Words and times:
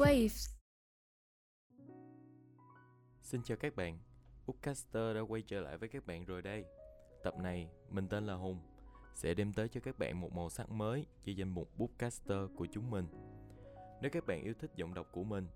Waves 0.00 0.48
Xin 3.20 3.42
chào 3.42 3.56
các 3.56 3.76
bạn, 3.76 3.98
Bookcaster 4.46 5.16
đã 5.16 5.20
quay 5.20 5.42
trở 5.42 5.60
lại 5.60 5.78
với 5.78 5.88
các 5.88 6.06
bạn 6.06 6.24
rồi 6.24 6.42
đây. 6.42 6.64
Tập 7.24 7.34
này, 7.38 7.70
mình 7.90 8.08
tên 8.08 8.26
là 8.26 8.34
Hùng, 8.34 8.60
sẽ 9.14 9.34
đem 9.34 9.52
tới 9.52 9.68
cho 9.68 9.80
các 9.80 9.98
bạn 9.98 10.20
một 10.20 10.32
màu 10.32 10.50
sắc 10.50 10.70
mới 10.70 11.06
cho 11.24 11.32
danh 11.36 11.48
mục 11.48 11.78
Bookcaster 11.78 12.38
của 12.56 12.66
chúng 12.72 12.90
mình. 12.90 13.06
Nếu 14.02 14.10
các 14.10 14.26
bạn 14.26 14.42
yêu 14.42 14.54
thích 14.60 14.70
giọng 14.76 14.94
đọc 14.94 15.08
của 15.12 15.24
mình, 15.24 15.46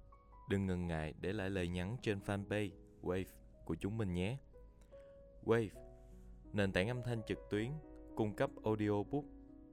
đừng 0.49 0.67
ngần 0.67 0.87
ngại 0.87 1.15
để 1.21 1.33
lại 1.33 1.51
lời 1.51 1.69
nhắn 1.69 1.97
trên 2.03 2.19
fanpage 2.19 2.71
Wave 3.03 3.25
của 3.65 3.75
chúng 3.75 3.99
mình 3.99 4.15
nhé. 4.15 4.39
Wave, 5.45 5.69
nền 6.53 6.73
tảng 6.73 6.89
âm 6.89 7.03
thanh 7.03 7.23
trực 7.27 7.39
tuyến, 7.51 7.73
cung 8.17 8.37
cấp 8.37 8.51
audiobook, 8.65 9.25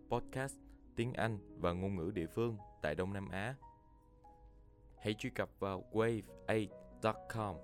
podcast, 0.10 0.56
tiếng 0.96 1.14
Anh 1.14 1.60
và 1.62 1.74
ngôn 1.74 1.96
ngữ 1.96 2.12
địa 2.12 2.28
phương 2.28 2.58
tại 2.82 2.96
Đông 2.96 3.14
Nam 3.14 3.30
Á. 3.30 3.56
Hãy 5.02 5.14
truy 5.14 5.30
cập 5.30 5.50
vào 5.60 5.84
wave8.com 5.92 7.56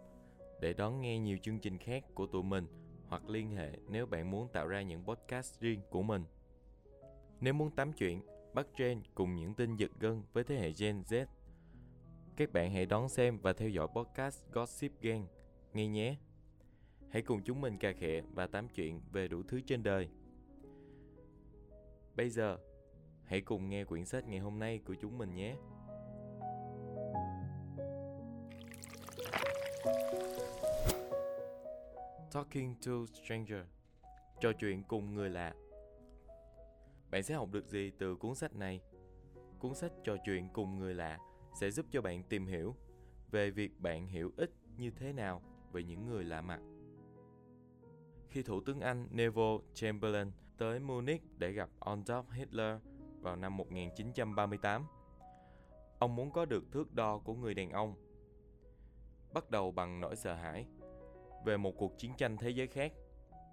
để 0.62 0.74
đón 0.74 1.02
nghe 1.02 1.20
nhiều 1.20 1.38
chương 1.42 1.60
trình 1.60 1.78
khác 1.78 2.04
của 2.14 2.28
tụi 2.28 2.44
mình 2.44 2.68
hoặc 3.08 3.30
liên 3.30 3.52
hệ 3.52 3.72
nếu 3.90 4.06
bạn 4.06 4.32
muốn 4.32 4.48
tạo 4.48 4.68
ra 4.68 4.82
những 4.82 5.04
podcast 5.04 5.60
riêng 5.60 5.82
của 5.90 6.02
mình. 6.02 6.24
Nếu 7.42 7.54
muốn 7.54 7.72
tám 7.72 7.94
chuyện, 7.94 8.22
bắt 8.54 8.68
trend 8.78 9.06
cùng 9.16 9.36
những 9.36 9.54
tin 9.54 9.76
giật 9.76 9.92
gân 10.00 10.24
với 10.34 10.44
thế 10.44 10.56
hệ 10.56 10.72
Gen 10.80 11.02
Z, 11.02 11.26
các 12.36 12.54
bạn 12.54 12.72
hãy 12.72 12.86
đón 12.86 13.10
xem 13.10 13.40
và 13.40 13.54
theo 13.54 13.70
dõi 13.70 13.88
podcast 13.96 14.44
Gossip 14.52 14.92
Gang 15.02 15.28
nghe 15.74 15.88
nhé. 15.88 16.16
Hãy 17.10 17.22
cùng 17.22 17.44
chúng 17.44 17.62
mình 17.62 17.78
cà 17.78 17.94
khệ 17.94 18.22
và 18.34 18.48
tám 18.48 18.68
chuyện 18.70 19.02
về 19.12 19.28
đủ 19.28 19.44
thứ 19.48 19.62
trên 19.62 19.84
đời. 19.84 20.10
Bây 22.16 22.30
giờ, 22.30 22.58
hãy 23.24 23.42
cùng 23.42 23.70
nghe 23.70 23.84
quyển 23.84 24.06
sách 24.06 24.28
ngày 24.28 24.40
hôm 24.40 24.60
nay 24.60 24.80
của 24.86 24.96
chúng 25.02 25.18
mình 25.18 25.36
nhé. 25.36 25.56
Talking 32.38 32.74
to 32.86 32.92
Stranger 33.14 33.60
Trò 34.42 34.52
chuyện 34.54 34.84
cùng 34.84 35.14
người 35.14 35.30
lạ 35.30 35.54
Bạn 37.12 37.24
sẽ 37.24 37.36
học 37.36 37.50
được 37.52 37.68
gì 37.68 37.92
từ 38.00 38.16
cuốn 38.16 38.36
sách 38.36 38.56
này? 38.56 38.82
Cuốn 39.60 39.76
sách 39.76 39.92
trò 40.04 40.18
chuyện 40.26 40.50
cùng 40.54 40.80
người 40.80 40.94
lạ 40.94 41.18
sẽ 41.60 41.72
giúp 41.72 41.86
cho 41.92 42.02
bạn 42.02 42.24
tìm 42.24 42.48
hiểu 42.48 42.76
về 43.32 43.52
việc 43.52 43.80
bạn 43.80 44.08
hiểu 44.08 44.32
ít 44.38 44.52
như 44.78 44.92
thế 44.92 45.14
nào 45.14 45.42
về 45.72 45.84
những 45.84 46.06
người 46.06 46.24
lạ 46.24 46.42
mặt. 46.42 46.60
Khi 48.30 48.44
Thủ 48.44 48.62
tướng 48.66 48.80
Anh 48.80 49.08
Neville 49.12 49.58
Chamberlain 49.74 50.32
tới 50.58 50.80
Munich 50.80 51.22
để 51.38 51.52
gặp 51.52 51.70
Adolf 51.80 52.24
Hitler 52.32 52.78
vào 53.22 53.36
năm 53.36 53.58
1938, 53.58 54.86
ông 56.00 56.16
muốn 56.16 56.32
có 56.32 56.46
được 56.46 56.72
thước 56.72 56.94
đo 56.94 57.18
của 57.18 57.34
người 57.34 57.54
đàn 57.54 57.70
ông. 57.70 57.96
Bắt 59.34 59.50
đầu 59.50 59.72
bằng 59.72 60.00
nỗi 60.00 60.16
sợ 60.16 60.34
hãi 60.34 60.66
về 61.48 61.58
một 61.58 61.78
cuộc 61.78 61.98
chiến 61.98 62.12
tranh 62.18 62.38
thế 62.38 62.50
giới 62.50 62.68
khác. 62.68 62.94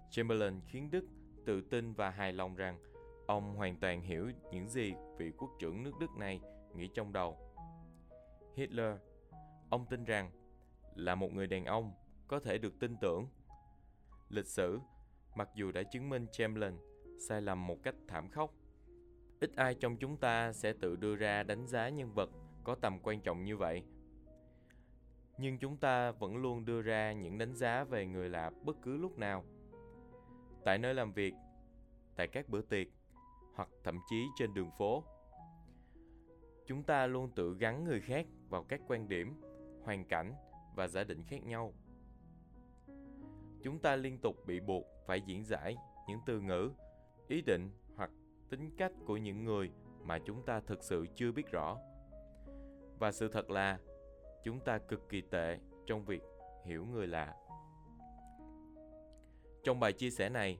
Chamberlain 0.09 0.61
khiến 0.67 0.91
Đức 0.91 1.05
tự 1.45 1.61
tin 1.61 1.93
và 1.93 2.09
hài 2.09 2.33
lòng 2.33 2.55
rằng 2.55 2.79
ông 3.27 3.55
hoàn 3.55 3.75
toàn 3.79 4.01
hiểu 4.01 4.31
những 4.51 4.69
gì 4.69 4.93
vị 5.17 5.31
quốc 5.37 5.49
trưởng 5.59 5.83
nước 5.83 5.91
Đức 5.99 6.11
này 6.17 6.39
nghĩ 6.73 6.87
trong 6.87 7.13
đầu. 7.13 7.37
Hitler, 8.55 8.95
ông 9.69 9.85
tin 9.89 10.03
rằng 10.03 10.31
là 10.95 11.15
một 11.15 11.33
người 11.33 11.47
đàn 11.47 11.65
ông 11.65 11.93
có 12.27 12.39
thể 12.39 12.57
được 12.57 12.79
tin 12.79 12.95
tưởng. 13.01 13.27
Lịch 14.29 14.47
sử, 14.47 14.79
mặc 15.35 15.49
dù 15.55 15.71
đã 15.71 15.83
chứng 15.83 16.09
minh 16.09 16.27
Chamberlain 16.31 16.77
sai 17.27 17.41
lầm 17.41 17.67
một 17.67 17.77
cách 17.83 17.95
thảm 18.07 18.29
khốc, 18.29 18.53
ít 19.39 19.51
ai 19.55 19.75
trong 19.75 19.97
chúng 19.97 20.17
ta 20.17 20.53
sẽ 20.53 20.73
tự 20.73 20.95
đưa 20.95 21.15
ra 21.15 21.43
đánh 21.43 21.67
giá 21.67 21.89
nhân 21.89 22.13
vật 22.13 22.29
có 22.63 22.75
tầm 22.75 22.99
quan 23.03 23.21
trọng 23.21 23.43
như 23.43 23.57
vậy 23.57 23.83
nhưng 25.37 25.57
chúng 25.57 25.77
ta 25.77 26.11
vẫn 26.11 26.37
luôn 26.37 26.65
đưa 26.65 26.81
ra 26.81 27.13
những 27.13 27.37
đánh 27.37 27.55
giá 27.55 27.83
về 27.83 28.05
người 28.05 28.29
lạ 28.29 28.51
bất 28.63 28.75
cứ 28.81 28.97
lúc 28.97 29.17
nào. 29.17 29.43
Tại 30.65 30.77
nơi 30.77 30.93
làm 30.93 31.13
việc, 31.13 31.33
tại 32.15 32.27
các 32.27 32.49
bữa 32.49 32.61
tiệc, 32.61 32.87
hoặc 33.55 33.69
thậm 33.83 33.99
chí 34.09 34.25
trên 34.35 34.53
đường 34.53 34.71
phố. 34.77 35.03
Chúng 36.65 36.83
ta 36.83 37.07
luôn 37.07 37.31
tự 37.35 37.55
gắn 37.59 37.83
người 37.83 38.01
khác 38.01 38.25
vào 38.49 38.63
các 38.63 38.81
quan 38.87 39.07
điểm, 39.07 39.41
hoàn 39.83 40.05
cảnh 40.05 40.33
và 40.75 40.87
giả 40.87 41.03
định 41.03 41.23
khác 41.23 41.43
nhau. 41.43 41.73
Chúng 43.63 43.79
ta 43.79 43.95
liên 43.95 44.17
tục 44.17 44.35
bị 44.45 44.59
buộc 44.59 44.85
phải 45.07 45.21
diễn 45.21 45.43
giải 45.43 45.75
những 46.07 46.19
từ 46.25 46.41
ngữ, 46.41 46.71
ý 47.27 47.41
định 47.41 47.69
hoặc 47.95 48.11
tính 48.49 48.75
cách 48.77 48.91
của 49.05 49.17
những 49.17 49.43
người 49.43 49.71
mà 50.03 50.19
chúng 50.25 50.45
ta 50.45 50.59
thực 50.59 50.83
sự 50.83 51.05
chưa 51.15 51.31
biết 51.31 51.51
rõ. 51.51 51.77
Và 52.99 53.11
sự 53.11 53.27
thật 53.27 53.49
là 53.49 53.79
chúng 54.45 54.59
ta 54.59 54.77
cực 54.77 55.09
kỳ 55.09 55.21
tệ 55.21 55.59
trong 55.85 56.05
việc 56.05 56.21
hiểu 56.65 56.85
người 56.85 57.07
lạ. 57.07 57.35
Trong 59.63 59.79
bài 59.79 59.93
chia 59.93 60.09
sẻ 60.09 60.29
này, 60.29 60.59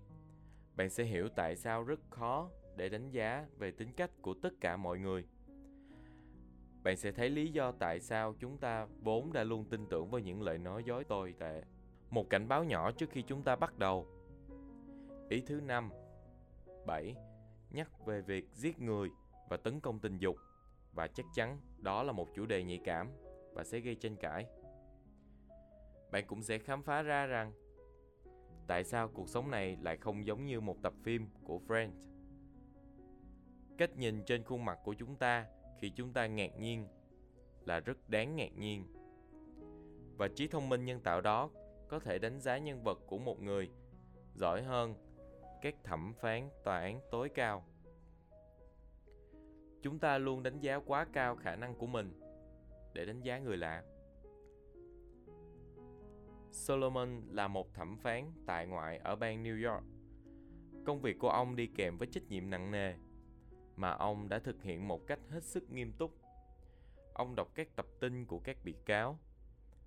bạn 0.75 0.89
sẽ 0.89 1.03
hiểu 1.03 1.29
tại 1.35 1.55
sao 1.55 1.83
rất 1.83 1.99
khó 2.09 2.49
để 2.75 2.89
đánh 2.89 3.09
giá 3.09 3.45
về 3.57 3.71
tính 3.71 3.93
cách 3.93 4.11
của 4.21 4.33
tất 4.33 4.53
cả 4.61 4.77
mọi 4.77 4.99
người. 4.99 5.25
Bạn 6.83 6.97
sẽ 6.97 7.11
thấy 7.11 7.29
lý 7.29 7.51
do 7.51 7.71
tại 7.71 7.99
sao 7.99 8.33
chúng 8.39 8.57
ta 8.57 8.87
vốn 9.01 9.33
đã 9.33 9.43
luôn 9.43 9.65
tin 9.65 9.85
tưởng 9.89 10.11
vào 10.11 10.19
những 10.19 10.41
lời 10.41 10.57
nói 10.57 10.83
dối 10.83 11.03
tồi 11.03 11.35
tệ. 11.39 11.63
Một 12.09 12.29
cảnh 12.29 12.47
báo 12.47 12.63
nhỏ 12.63 12.91
trước 12.91 13.09
khi 13.09 13.21
chúng 13.21 13.43
ta 13.43 13.55
bắt 13.55 13.77
đầu. 13.77 14.07
Ý 15.29 15.41
thứ 15.47 15.61
năm 15.61 15.89
7. 16.85 17.15
Nhắc 17.71 18.05
về 18.05 18.21
việc 18.21 18.45
giết 18.53 18.79
người 18.79 19.09
và 19.49 19.57
tấn 19.57 19.79
công 19.79 19.99
tình 19.99 20.17
dục. 20.17 20.35
Và 20.93 21.07
chắc 21.07 21.25
chắn 21.33 21.59
đó 21.77 22.03
là 22.03 22.11
một 22.11 22.27
chủ 22.35 22.45
đề 22.45 22.63
nhạy 22.63 22.79
cảm 22.85 23.24
và 23.55 23.63
sẽ 23.63 23.79
gây 23.79 23.95
tranh 23.95 24.15
cãi. 24.15 24.45
Bạn 26.11 26.23
cũng 26.27 26.43
sẽ 26.43 26.57
khám 26.57 26.83
phá 26.83 27.01
ra 27.01 27.25
rằng, 27.25 27.51
tại 28.67 28.83
sao 28.83 29.07
cuộc 29.07 29.29
sống 29.29 29.51
này 29.51 29.77
lại 29.81 29.97
không 29.97 30.25
giống 30.25 30.45
như 30.45 30.61
một 30.61 30.77
tập 30.83 30.93
phim 31.03 31.27
của 31.43 31.59
Friends. 31.67 31.91
Cách 33.77 33.97
nhìn 33.97 34.23
trên 34.25 34.43
khuôn 34.43 34.65
mặt 34.65 34.79
của 34.83 34.93
chúng 34.93 35.15
ta 35.15 35.47
khi 35.79 35.89
chúng 35.89 36.13
ta 36.13 36.27
ngạc 36.27 36.59
nhiên 36.59 36.87
là 37.65 37.79
rất 37.79 38.09
đáng 38.09 38.35
ngạc 38.35 38.57
nhiên. 38.57 38.85
Và 40.17 40.27
trí 40.27 40.47
thông 40.47 40.69
minh 40.69 40.85
nhân 40.85 40.99
tạo 40.99 41.21
đó 41.21 41.49
có 41.87 41.99
thể 41.99 42.19
đánh 42.19 42.39
giá 42.39 42.57
nhân 42.57 42.83
vật 42.83 42.99
của 43.07 43.17
một 43.17 43.41
người 43.41 43.69
giỏi 44.35 44.63
hơn 44.63 44.95
các 45.61 45.75
thẩm 45.83 46.13
phán, 46.13 46.49
tòa 46.63 46.79
án 46.79 46.99
tối 47.11 47.29
cao. 47.29 47.63
Chúng 49.81 49.99
ta 49.99 50.17
luôn 50.17 50.43
đánh 50.43 50.59
giá 50.59 50.79
quá 50.85 51.05
cao 51.13 51.35
khả 51.35 51.55
năng 51.55 51.75
của 51.75 51.87
mình 51.87 52.24
để 52.95 53.05
đánh 53.05 53.21
giá 53.21 53.39
người 53.39 53.57
lạ. 53.57 53.83
Solomon 56.51 57.21
là 57.31 57.47
một 57.47 57.73
thẩm 57.73 57.97
phán 57.97 58.31
tại 58.45 58.67
ngoại 58.67 58.97
ở 58.97 59.15
bang 59.15 59.43
New 59.43 59.71
York. 59.71 59.83
Công 60.85 61.01
việc 61.01 61.19
của 61.19 61.29
ông 61.29 61.55
đi 61.55 61.67
kèm 61.67 61.97
với 61.97 62.07
trách 62.11 62.23
nhiệm 62.29 62.49
nặng 62.49 62.71
nề 62.71 62.93
mà 63.75 63.91
ông 63.91 64.29
đã 64.29 64.39
thực 64.39 64.63
hiện 64.63 64.87
một 64.87 65.07
cách 65.07 65.19
hết 65.29 65.43
sức 65.43 65.71
nghiêm 65.71 65.91
túc. 65.91 66.17
Ông 67.13 67.35
đọc 67.35 67.51
các 67.55 67.75
tập 67.75 67.85
tin 67.99 68.25
của 68.25 68.39
các 68.39 68.57
bị 68.63 68.75
cáo. 68.85 69.19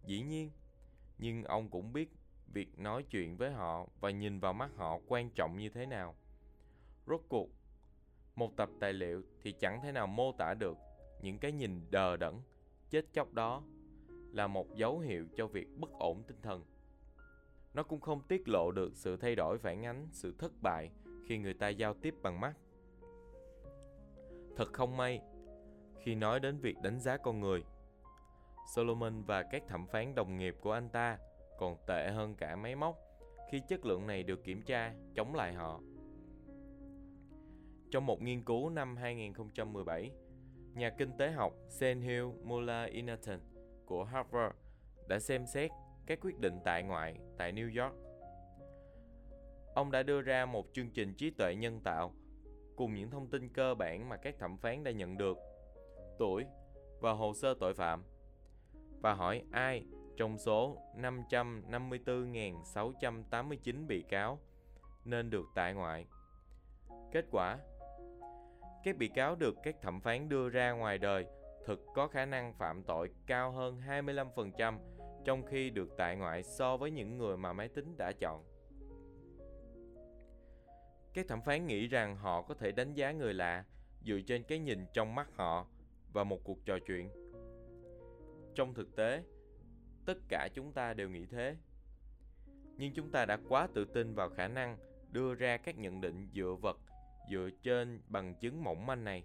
Dĩ 0.05 0.23
nhiên, 0.23 0.51
nhưng 1.19 1.45
ông 1.45 1.69
cũng 1.69 1.93
biết 1.93 2.11
việc 2.53 2.79
nói 2.79 3.03
chuyện 3.03 3.37
với 3.37 3.51
họ 3.51 3.87
và 4.01 4.11
nhìn 4.11 4.41
vào 4.41 4.53
mắt 4.53 4.71
họ 4.77 4.99
quan 5.07 5.31
trọng 5.31 5.57
như 5.57 5.69
thế 5.69 5.87
nào. 5.87 6.15
Rốt 7.07 7.21
cuộc, 7.29 7.49
một 8.35 8.57
tập 8.57 8.71
tài 8.81 8.93
liệu 8.93 9.23
thì 9.43 9.53
chẳng 9.53 9.81
thể 9.83 9.93
nào 9.93 10.07
mô 10.07 10.33
tả 10.33 10.55
được 10.55 10.79
những 11.23 11.39
cái 11.39 11.53
nhìn 11.53 11.91
đờ 11.91 12.17
đẫn 12.17 12.35
chết 12.91 13.13
chóc 13.13 13.33
đó 13.33 13.63
là 14.33 14.47
một 14.47 14.75
dấu 14.75 14.99
hiệu 14.99 15.27
cho 15.37 15.47
việc 15.47 15.69
bất 15.77 15.91
ổn 15.93 16.23
tinh 16.27 16.37
thần. 16.43 16.65
Nó 17.75 17.83
cũng 17.83 18.01
không 18.01 18.21
tiết 18.29 18.49
lộ 18.49 18.71
được 18.71 18.97
sự 18.97 19.17
thay 19.17 19.35
đổi 19.35 19.59
phản 19.59 19.87
ánh 19.87 20.09
sự 20.13 20.35
thất 20.39 20.53
bại 20.63 20.91
khi 21.27 21.39
người 21.39 21.55
ta 21.55 21.69
giao 21.69 21.95
tiếp 21.95 22.15
bằng 22.23 22.41
mắt. 22.41 22.57
Thật 24.57 24.73
không 24.73 24.97
may, 24.97 25.21
khi 26.05 26.15
nói 26.15 26.41
đến 26.41 26.59
việc 26.59 26.77
đánh 26.83 27.01
giá 27.01 27.17
con 27.17 27.41
người, 27.41 27.65
Solomon 28.75 29.23
và 29.23 29.43
các 29.43 29.63
thẩm 29.69 29.87
phán 29.87 30.15
đồng 30.15 30.39
nghiệp 30.39 30.57
của 30.61 30.73
anh 30.73 30.89
ta 30.89 31.19
còn 31.59 31.77
tệ 31.87 32.11
hơn 32.11 32.35
cả 32.35 32.57
máy 32.57 32.77
móc 32.77 32.99
khi 33.51 33.61
chất 33.69 33.85
lượng 33.85 34.07
này 34.07 34.23
được 34.23 34.45
kiểm 34.45 34.63
tra 34.63 34.95
chống 35.15 35.35
lại 35.35 35.55
họ. 35.55 35.81
Trong 37.91 38.07
một 38.07 38.23
nghiên 38.23 38.45
cứu 38.45 38.71
năm 38.71 38.97
2017, 38.97 40.11
nhà 40.79 40.91
kinh 40.91 41.13
tế 41.19 41.31
học 41.31 41.53
Senhil 41.69 42.25
Mula 42.43 42.85
Inaton 42.85 43.41
của 43.87 44.05
Harvard 44.05 44.57
đã 45.09 45.19
xem 45.19 45.47
xét 45.47 45.71
các 46.07 46.19
quyết 46.21 46.39
định 46.39 46.61
tại 46.65 46.83
ngoại 46.83 47.17
tại 47.39 47.53
New 47.53 47.83
York. 47.83 47.95
Ông 49.75 49.91
đã 49.91 50.03
đưa 50.03 50.21
ra 50.21 50.47
một 50.47 50.67
chương 50.73 50.91
trình 50.91 51.15
trí 51.15 51.31
tuệ 51.31 51.55
nhân 51.55 51.81
tạo 51.81 52.13
cùng 52.77 52.95
những 52.95 53.11
thông 53.11 53.31
tin 53.31 53.49
cơ 53.49 53.75
bản 53.75 54.09
mà 54.09 54.17
các 54.17 54.39
thẩm 54.39 54.59
phán 54.59 54.85
đã 54.85 54.91
nhận 54.91 55.17
được, 55.17 55.39
tuổi 56.19 56.45
và 57.01 57.13
hồ 57.13 57.35
sơ 57.35 57.55
tội 57.61 57.75
phạm 57.75 58.05
và 59.03 59.15
hỏi 59.15 59.43
ai 59.51 59.85
trong 60.17 60.39
số 60.39 60.77
554.689 60.97 63.87
bị 63.87 64.03
cáo 64.03 64.39
nên 65.05 65.31
được 65.31 65.47
tại 65.55 65.75
ngoại. 65.75 66.07
Kết 67.13 67.25
quả 67.31 67.59
các 68.89 68.97
bị 68.97 69.09
cáo 69.09 69.35
được 69.35 69.57
các 69.63 69.77
thẩm 69.83 70.01
phán 70.01 70.29
đưa 70.29 70.49
ra 70.49 70.73
ngoài 70.73 70.99
đời 70.99 71.27
thực 71.67 71.81
có 71.95 72.09
khả 72.09 72.27
năng 72.27 72.53
phạm 72.53 72.83
tội 72.83 73.11
cao 73.27 73.51
hơn 73.51 73.81
25% 73.89 74.79
trong 75.25 75.47
khi 75.47 75.71
được 75.71 75.89
tại 75.99 76.17
ngoại 76.17 76.43
so 76.43 76.77
với 76.77 76.91
những 76.91 77.19
người 77.19 77.37
mà 77.37 77.53
máy 77.53 77.69
tính 77.69 77.97
đã 77.97 78.13
chọn. 78.21 78.45
Các 81.15 81.29
thẩm 81.29 81.41
phán 81.43 81.67
nghĩ 81.67 81.87
rằng 81.87 82.17
họ 82.17 82.43
có 82.43 82.55
thể 82.55 82.73
đánh 82.73 82.95
giá 82.95 83.13
người 83.13 83.35
lạ 83.35 83.65
dựa 84.07 84.21
trên 84.27 84.43
cái 84.43 84.59
nhìn 84.59 84.87
trong 84.93 85.15
mắt 85.15 85.29
họ 85.37 85.67
và 86.13 86.25
một 86.25 86.45
cuộc 86.45 86.65
trò 86.65 86.79
chuyện. 86.87 87.11
Trong 88.55 88.75
thực 88.75 88.97
tế, 88.97 89.23
tất 90.07 90.19
cả 90.29 90.49
chúng 90.55 90.73
ta 90.73 90.95
đều 90.95 91.09
nghĩ 91.09 91.27
thế. 91.27 91.57
Nhưng 92.77 92.95
chúng 92.95 93.11
ta 93.11 93.27
đã 93.27 93.39
quá 93.49 93.69
tự 93.75 93.85
tin 93.85 94.15
vào 94.15 94.31
khả 94.31 94.49
năng 94.49 94.77
đưa 95.11 95.35
ra 95.35 95.57
các 95.57 95.79
nhận 95.79 96.01
định 96.01 96.29
dựa 96.35 96.55
vật 96.61 96.79
dựa 97.31 97.49
trên 97.63 98.01
bằng 98.09 98.35
chứng 98.35 98.65
mỏng 98.65 98.87
manh 98.87 99.05
này. 99.05 99.25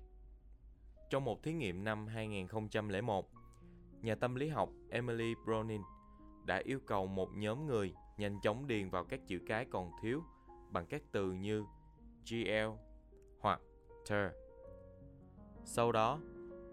Trong 1.10 1.26
một 1.26 1.44
thí 1.44 1.54
nghiệm 1.54 1.84
năm 1.84 2.08
2001, 2.08 3.30
nhà 4.02 4.16
tâm 4.16 4.36
lý 4.36 4.50
học 4.50 4.70
Emily 4.90 5.34
Browning 5.46 5.84
đã 6.46 6.62
yêu 6.64 6.80
cầu 6.88 7.08
một 7.08 7.30
nhóm 7.34 7.68
người 7.68 7.94
nhanh 8.18 8.42
chóng 8.42 8.68
điền 8.68 8.90
vào 8.90 9.04
các 9.04 9.20
chữ 9.28 9.40
cái 9.48 9.66
còn 9.66 9.92
thiếu 10.02 10.24
bằng 10.72 10.86
các 10.86 11.02
từ 11.12 11.32
như 11.32 11.66
GL 12.30 12.70
hoặc 13.40 13.62
TER. 14.10 14.32
Sau 15.66 15.92
đó, 15.92 16.20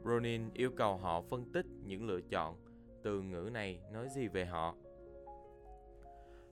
Browning 0.04 0.50
yêu 0.54 0.70
cầu 0.76 0.96
họ 0.96 1.22
phân 1.22 1.52
tích 1.52 1.66
những 1.84 2.06
lựa 2.06 2.20
chọn 2.20 2.56
từ 3.02 3.22
ngữ 3.22 3.50
này 3.52 3.80
nói 3.92 4.08
gì 4.08 4.28
về 4.28 4.44
họ. 4.44 4.74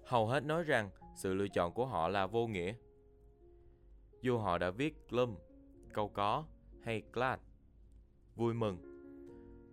Hầu 0.04 0.26
hết 0.26 0.44
nói 0.44 0.62
rằng 0.62 0.90
sự 1.16 1.34
lựa 1.34 1.48
chọn 1.48 1.72
của 1.72 1.86
họ 1.86 2.08
là 2.08 2.26
vô 2.26 2.46
nghĩa. 2.46 2.74
Dù 4.22 4.38
họ 4.38 4.58
đã 4.58 4.70
viết 4.70 5.08
glum, 5.08 5.36
câu 5.92 6.08
có 6.08 6.44
hay 6.82 7.02
glad, 7.12 7.40
vui 8.36 8.54
mừng, 8.54 8.78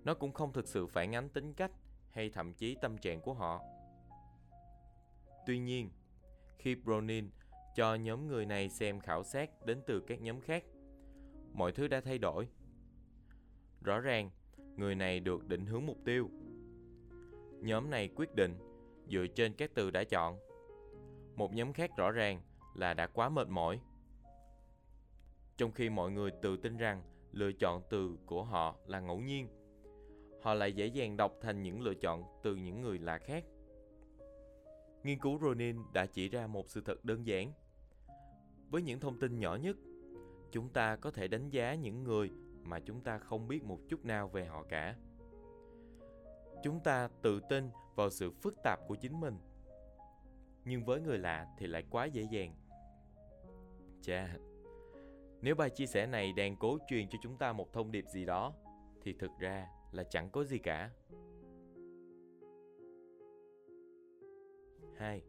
nó 0.03 0.13
cũng 0.13 0.33
không 0.33 0.53
thực 0.53 0.67
sự 0.67 0.87
phản 0.87 1.15
ánh 1.15 1.29
tính 1.29 1.53
cách 1.53 1.71
hay 2.09 2.29
thậm 2.29 2.53
chí 2.53 2.75
tâm 2.81 2.97
trạng 2.97 3.21
của 3.21 3.33
họ. 3.33 3.61
Tuy 5.45 5.59
nhiên, 5.59 5.89
khi 6.59 6.75
Browning 6.75 7.29
cho 7.75 7.95
nhóm 7.95 8.27
người 8.27 8.45
này 8.45 8.69
xem 8.69 8.99
khảo 8.99 9.23
sát 9.23 9.65
đến 9.65 9.81
từ 9.87 9.99
các 10.07 10.21
nhóm 10.21 10.41
khác, 10.41 10.63
mọi 11.53 11.71
thứ 11.71 11.87
đã 11.87 12.01
thay 12.01 12.17
đổi. 12.17 12.47
Rõ 13.81 13.99
ràng, 13.99 14.29
người 14.75 14.95
này 14.95 15.19
được 15.19 15.47
định 15.47 15.65
hướng 15.65 15.85
mục 15.85 15.97
tiêu. 16.05 16.29
Nhóm 17.61 17.89
này 17.89 18.09
quyết 18.15 18.35
định 18.35 18.57
dựa 19.11 19.25
trên 19.35 19.53
các 19.53 19.71
từ 19.73 19.91
đã 19.91 20.03
chọn. 20.03 20.39
Một 21.35 21.53
nhóm 21.53 21.73
khác 21.73 21.91
rõ 21.97 22.11
ràng 22.11 22.41
là 22.75 22.93
đã 22.93 23.07
quá 23.07 23.29
mệt 23.29 23.47
mỏi. 23.47 23.79
Trong 25.57 25.71
khi 25.71 25.89
mọi 25.89 26.11
người 26.11 26.31
tự 26.41 26.57
tin 26.57 26.77
rằng 26.77 27.03
lựa 27.31 27.51
chọn 27.51 27.81
từ 27.89 28.17
của 28.25 28.43
họ 28.43 28.75
là 28.87 28.99
ngẫu 28.99 29.19
nhiên, 29.19 29.47
họ 30.41 30.53
lại 30.53 30.73
dễ 30.73 30.85
dàng 30.85 31.17
đọc 31.17 31.33
thành 31.41 31.63
những 31.63 31.81
lựa 31.81 31.93
chọn 31.93 32.23
từ 32.43 32.55
những 32.55 32.81
người 32.81 32.99
lạ 32.99 33.17
khác. 33.17 33.43
Nghiên 35.03 35.19
cứu 35.19 35.39
Ronin 35.41 35.77
đã 35.93 36.05
chỉ 36.05 36.29
ra 36.29 36.47
một 36.47 36.69
sự 36.69 36.81
thật 36.81 37.05
đơn 37.05 37.27
giản. 37.27 37.53
Với 38.69 38.81
những 38.81 38.99
thông 38.99 39.19
tin 39.19 39.39
nhỏ 39.39 39.55
nhất, 39.55 39.77
chúng 40.51 40.69
ta 40.69 40.95
có 40.95 41.11
thể 41.11 41.27
đánh 41.27 41.49
giá 41.49 41.75
những 41.75 42.03
người 42.03 42.31
mà 42.63 42.79
chúng 42.79 43.01
ta 43.01 43.17
không 43.17 43.47
biết 43.47 43.63
một 43.63 43.79
chút 43.89 44.05
nào 44.05 44.27
về 44.27 44.45
họ 44.45 44.63
cả. 44.63 44.95
Chúng 46.63 46.79
ta 46.79 47.09
tự 47.21 47.39
tin 47.49 47.69
vào 47.95 48.09
sự 48.09 48.31
phức 48.31 48.55
tạp 48.63 48.79
của 48.87 48.95
chính 48.95 49.19
mình. 49.19 49.37
Nhưng 50.65 50.85
với 50.85 51.01
người 51.01 51.17
lạ 51.17 51.47
thì 51.57 51.67
lại 51.67 51.83
quá 51.89 52.05
dễ 52.05 52.21
dàng. 52.31 52.55
Chà, 54.01 54.37
nếu 55.45 55.55
bài 55.55 55.69
chia 55.69 55.85
sẻ 55.85 56.07
này 56.07 56.33
đang 56.33 56.55
cố 56.55 56.77
truyền 56.87 57.09
cho 57.09 57.17
chúng 57.21 57.37
ta 57.37 57.53
một 57.53 57.73
thông 57.73 57.91
điệp 57.91 58.05
gì 58.07 58.25
đó, 58.25 58.53
thì 59.01 59.13
thực 59.13 59.31
ra 59.39 59.67
là 59.91 60.03
chẳng 60.03 60.29
có 60.29 60.43
gì 60.43 60.57
cả. 60.57 60.91
2. 64.97 65.21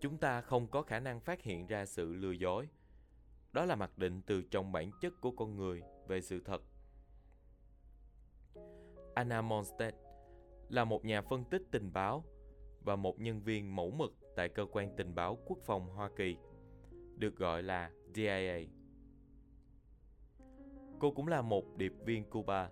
Chúng 0.00 0.18
ta 0.18 0.40
không 0.40 0.66
có 0.66 0.82
khả 0.82 1.00
năng 1.00 1.20
phát 1.20 1.42
hiện 1.42 1.66
ra 1.66 1.86
sự 1.86 2.14
lừa 2.14 2.30
dối. 2.30 2.68
Đó 3.52 3.64
là 3.64 3.76
mặc 3.76 3.98
định 3.98 4.22
từ 4.26 4.42
trong 4.42 4.72
bản 4.72 4.90
chất 5.00 5.20
của 5.20 5.30
con 5.30 5.56
người 5.56 5.82
về 6.06 6.20
sự 6.20 6.40
thật. 6.44 6.62
Anna 9.14 9.42
Monstead 9.42 9.94
là 10.68 10.84
một 10.84 11.04
nhà 11.04 11.22
phân 11.22 11.44
tích 11.44 11.62
tình 11.70 11.92
báo 11.92 12.24
và 12.80 12.96
một 12.96 13.20
nhân 13.20 13.40
viên 13.40 13.76
mẫu 13.76 13.90
mực 13.90 14.12
tại 14.36 14.48
cơ 14.48 14.66
quan 14.72 14.96
tình 14.96 15.14
báo 15.14 15.38
quốc 15.46 15.58
phòng 15.64 15.88
Hoa 15.88 16.10
Kỳ, 16.16 16.36
được 17.16 17.36
gọi 17.36 17.62
là 17.62 17.90
DIA. 18.14 18.81
Cô 21.02 21.10
cũng 21.10 21.28
là 21.28 21.42
một 21.42 21.76
điệp 21.76 21.92
viên 22.04 22.24
Cuba 22.24 22.70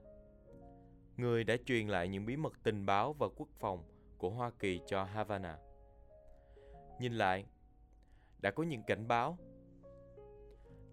người 1.17 1.45
đã 1.45 1.57
truyền 1.67 1.89
lại 1.89 2.09
những 2.09 2.27
bí 2.27 2.37
mật 2.37 2.53
tình 2.63 2.87
báo 2.87 3.13
và 3.13 3.29
quốc 3.37 3.49
phòng 3.59 3.85
của 4.19 4.31
Hoa 4.31 4.51
Kỳ 4.59 4.81
cho 4.87 5.05
Havana. 5.05 5.59
Nhìn 7.01 7.13
lại, 7.13 7.47
đã 8.39 8.51
có 8.51 8.63
những 8.63 8.83
cảnh 8.87 9.09
báo. 9.09 9.39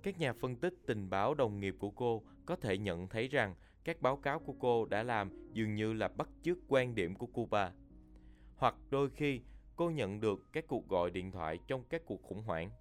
Các 0.04 0.20
nhà 0.20 0.34
phân 0.34 0.56
tích 0.56 0.74
tình 0.88 1.10
báo 1.10 1.34
đồng 1.34 1.60
nghiệp 1.60 1.76
của 1.80 1.92
cô 1.92 2.24
có 2.46 2.56
thể 2.56 2.78
nhận 2.78 3.08
thấy 3.08 3.28
rằng 3.28 3.56
các 3.84 4.02
báo 4.02 4.18
cáo 4.18 4.40
của 4.40 4.56
cô 4.60 4.86
đã 4.86 5.04
làm 5.04 5.52
dường 5.54 5.76
như 5.76 5.94
là 5.94 6.08
bắt 6.08 6.30
chước 6.44 6.58
quan 6.68 6.96
điểm 6.96 7.16
của 7.16 7.28
Cuba. 7.28 7.72
Hoặc 8.56 8.76
đôi 8.90 9.10
khi 9.10 9.42
cô 9.76 9.90
nhận 9.90 10.20
được 10.20 10.40
các 10.54 10.68
cuộc 10.68 10.88
gọi 10.88 11.12
điện 11.12 11.32
thoại 11.32 11.60
trong 11.68 11.84
các 11.90 12.02
cuộc 12.06 12.22
khủng 12.24 12.42
hoảng. 12.42 12.72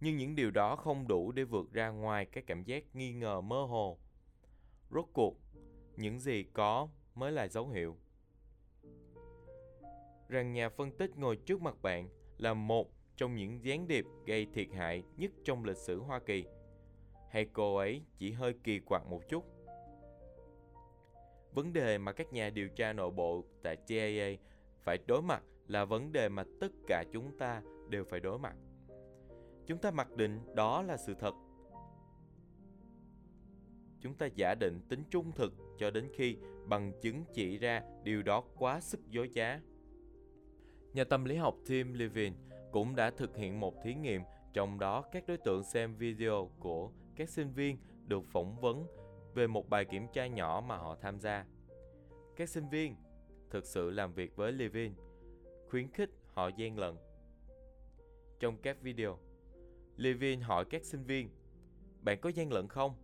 Nhưng 0.00 0.16
những 0.16 0.34
điều 0.34 0.50
đó 0.50 0.76
không 0.76 1.08
đủ 1.08 1.32
để 1.32 1.44
vượt 1.44 1.72
ra 1.72 1.88
ngoài 1.88 2.26
cái 2.26 2.44
cảm 2.46 2.64
giác 2.64 2.84
nghi 2.94 3.12
ngờ 3.12 3.40
mơ 3.40 3.62
hồ 3.64 3.98
Rốt 4.90 5.04
cuộc, 5.12 5.36
những 5.96 6.18
gì 6.18 6.44
có 6.52 6.88
mới 7.14 7.32
là 7.32 7.48
dấu 7.48 7.68
hiệu. 7.68 7.96
Rằng 10.28 10.52
nhà 10.52 10.68
phân 10.68 10.90
tích 10.96 11.16
ngồi 11.16 11.36
trước 11.36 11.62
mặt 11.62 11.82
bạn 11.82 12.08
là 12.38 12.54
một 12.54 12.90
trong 13.16 13.34
những 13.36 13.64
gián 13.64 13.88
điệp 13.88 14.04
gây 14.26 14.46
thiệt 14.54 14.68
hại 14.72 15.02
nhất 15.16 15.30
trong 15.44 15.64
lịch 15.64 15.76
sử 15.76 16.00
Hoa 16.00 16.18
Kỳ. 16.18 16.44
Hay 17.30 17.44
cô 17.52 17.76
ấy 17.76 18.02
chỉ 18.18 18.32
hơi 18.32 18.54
kỳ 18.64 18.78
quặc 18.78 19.06
một 19.06 19.28
chút? 19.28 19.44
Vấn 21.54 21.72
đề 21.72 21.98
mà 21.98 22.12
các 22.12 22.32
nhà 22.32 22.50
điều 22.50 22.68
tra 22.68 22.92
nội 22.92 23.10
bộ 23.10 23.44
tại 23.62 23.76
CIA 23.76 24.36
phải 24.82 24.98
đối 25.06 25.22
mặt 25.22 25.42
là 25.66 25.84
vấn 25.84 26.12
đề 26.12 26.28
mà 26.28 26.44
tất 26.60 26.72
cả 26.86 27.04
chúng 27.12 27.38
ta 27.38 27.62
đều 27.88 28.04
phải 28.04 28.20
đối 28.20 28.38
mặt. 28.38 28.54
Chúng 29.70 29.78
ta 29.78 29.90
mặc 29.90 30.16
định 30.16 30.40
đó 30.54 30.82
là 30.82 30.96
sự 30.96 31.14
thật 31.14 31.34
chúng 34.00 34.14
ta 34.14 34.26
giả 34.26 34.54
định 34.60 34.80
tính 34.88 35.04
trung 35.10 35.32
thực 35.32 35.52
cho 35.78 35.90
đến 35.90 36.08
khi 36.14 36.36
bằng 36.66 36.92
chứng 37.00 37.24
chỉ 37.34 37.58
ra 37.58 37.82
điều 38.04 38.22
đó 38.22 38.44
quá 38.58 38.80
sức 38.80 39.00
dối 39.10 39.30
trá. 39.34 39.60
Nhà 40.92 41.04
tâm 41.04 41.24
lý 41.24 41.36
học 41.36 41.56
Tim 41.66 41.94
Levin 41.94 42.32
cũng 42.72 42.96
đã 42.96 43.10
thực 43.10 43.36
hiện 43.36 43.60
một 43.60 43.74
thí 43.82 43.94
nghiệm 43.94 44.22
trong 44.52 44.78
đó 44.78 45.02
các 45.12 45.24
đối 45.26 45.36
tượng 45.36 45.64
xem 45.64 45.94
video 45.94 46.50
của 46.58 46.90
các 47.16 47.28
sinh 47.28 47.52
viên 47.52 47.78
được 48.06 48.24
phỏng 48.24 48.60
vấn 48.60 48.86
về 49.34 49.46
một 49.46 49.68
bài 49.68 49.84
kiểm 49.84 50.06
tra 50.12 50.26
nhỏ 50.26 50.64
mà 50.66 50.76
họ 50.76 50.96
tham 51.00 51.20
gia. 51.20 51.46
Các 52.36 52.48
sinh 52.48 52.68
viên 52.68 52.96
thực 53.50 53.64
sự 53.64 53.90
làm 53.90 54.12
việc 54.12 54.36
với 54.36 54.52
Levin, 54.52 54.92
khuyến 55.68 55.90
khích 55.90 56.10
họ 56.26 56.48
gian 56.48 56.78
lận. 56.78 56.96
Trong 58.40 58.56
các 58.62 58.82
video, 58.82 59.18
Levin 60.00 60.40
hỏi 60.40 60.64
các 60.64 60.84
sinh 60.84 61.04
viên, 61.04 61.28
bạn 62.02 62.20
có 62.20 62.28
gian 62.28 62.52
lận 62.52 62.68
không? 62.68 62.94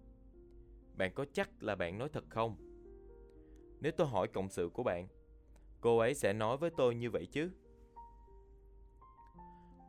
bạn 0.95 1.13
có 1.15 1.27
chắc 1.33 1.63
là 1.63 1.75
bạn 1.75 1.99
nói 1.99 2.09
thật 2.09 2.25
không? 2.29 2.57
Nếu 3.81 3.93
tôi 3.93 4.07
hỏi 4.07 4.29
cộng 4.29 4.49
sự 4.49 4.71
của 4.73 4.83
bạn, 4.83 5.09
cô 5.81 5.99
ấy 5.99 6.15
sẽ 6.15 6.33
nói 6.33 6.57
với 6.57 6.71
tôi 6.77 6.95
như 6.95 7.11
vậy 7.11 7.27
chứ? 7.27 7.51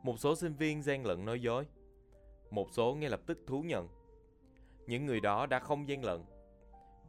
Một 0.02 0.18
số 0.18 0.36
sinh 0.36 0.54
viên 0.54 0.82
gian 0.82 1.06
lận 1.06 1.24
nói 1.24 1.40
dối, 1.40 1.66
một 2.50 2.68
số 2.72 2.94
ngay 2.94 3.10
lập 3.10 3.20
tức 3.26 3.38
thú 3.46 3.62
nhận. 3.62 3.88
Những 4.86 5.06
người 5.06 5.20
đó 5.20 5.46
đã 5.46 5.58
không 5.58 5.88
gian 5.88 6.04
lận. 6.04 6.22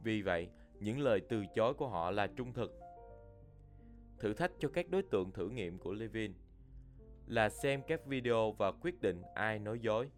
Vì 0.02 0.22
vậy, 0.22 0.48
những 0.80 0.98
lời 0.98 1.20
từ 1.28 1.44
chối 1.54 1.74
của 1.74 1.88
họ 1.88 2.10
là 2.10 2.26
trung 2.26 2.52
thực. 2.52 2.80
Thử 4.18 4.34
thách 4.34 4.52
cho 4.58 4.68
các 4.68 4.90
đối 4.90 5.02
tượng 5.02 5.32
thử 5.32 5.48
nghiệm 5.48 5.78
của 5.78 5.92
Levin 5.92 6.34
là 7.30 7.48
xem 7.48 7.82
các 7.82 8.06
video 8.06 8.52
và 8.52 8.72
quyết 8.72 9.00
định 9.00 9.22
ai 9.34 9.58
nói 9.58 9.78
dối. 9.80 10.10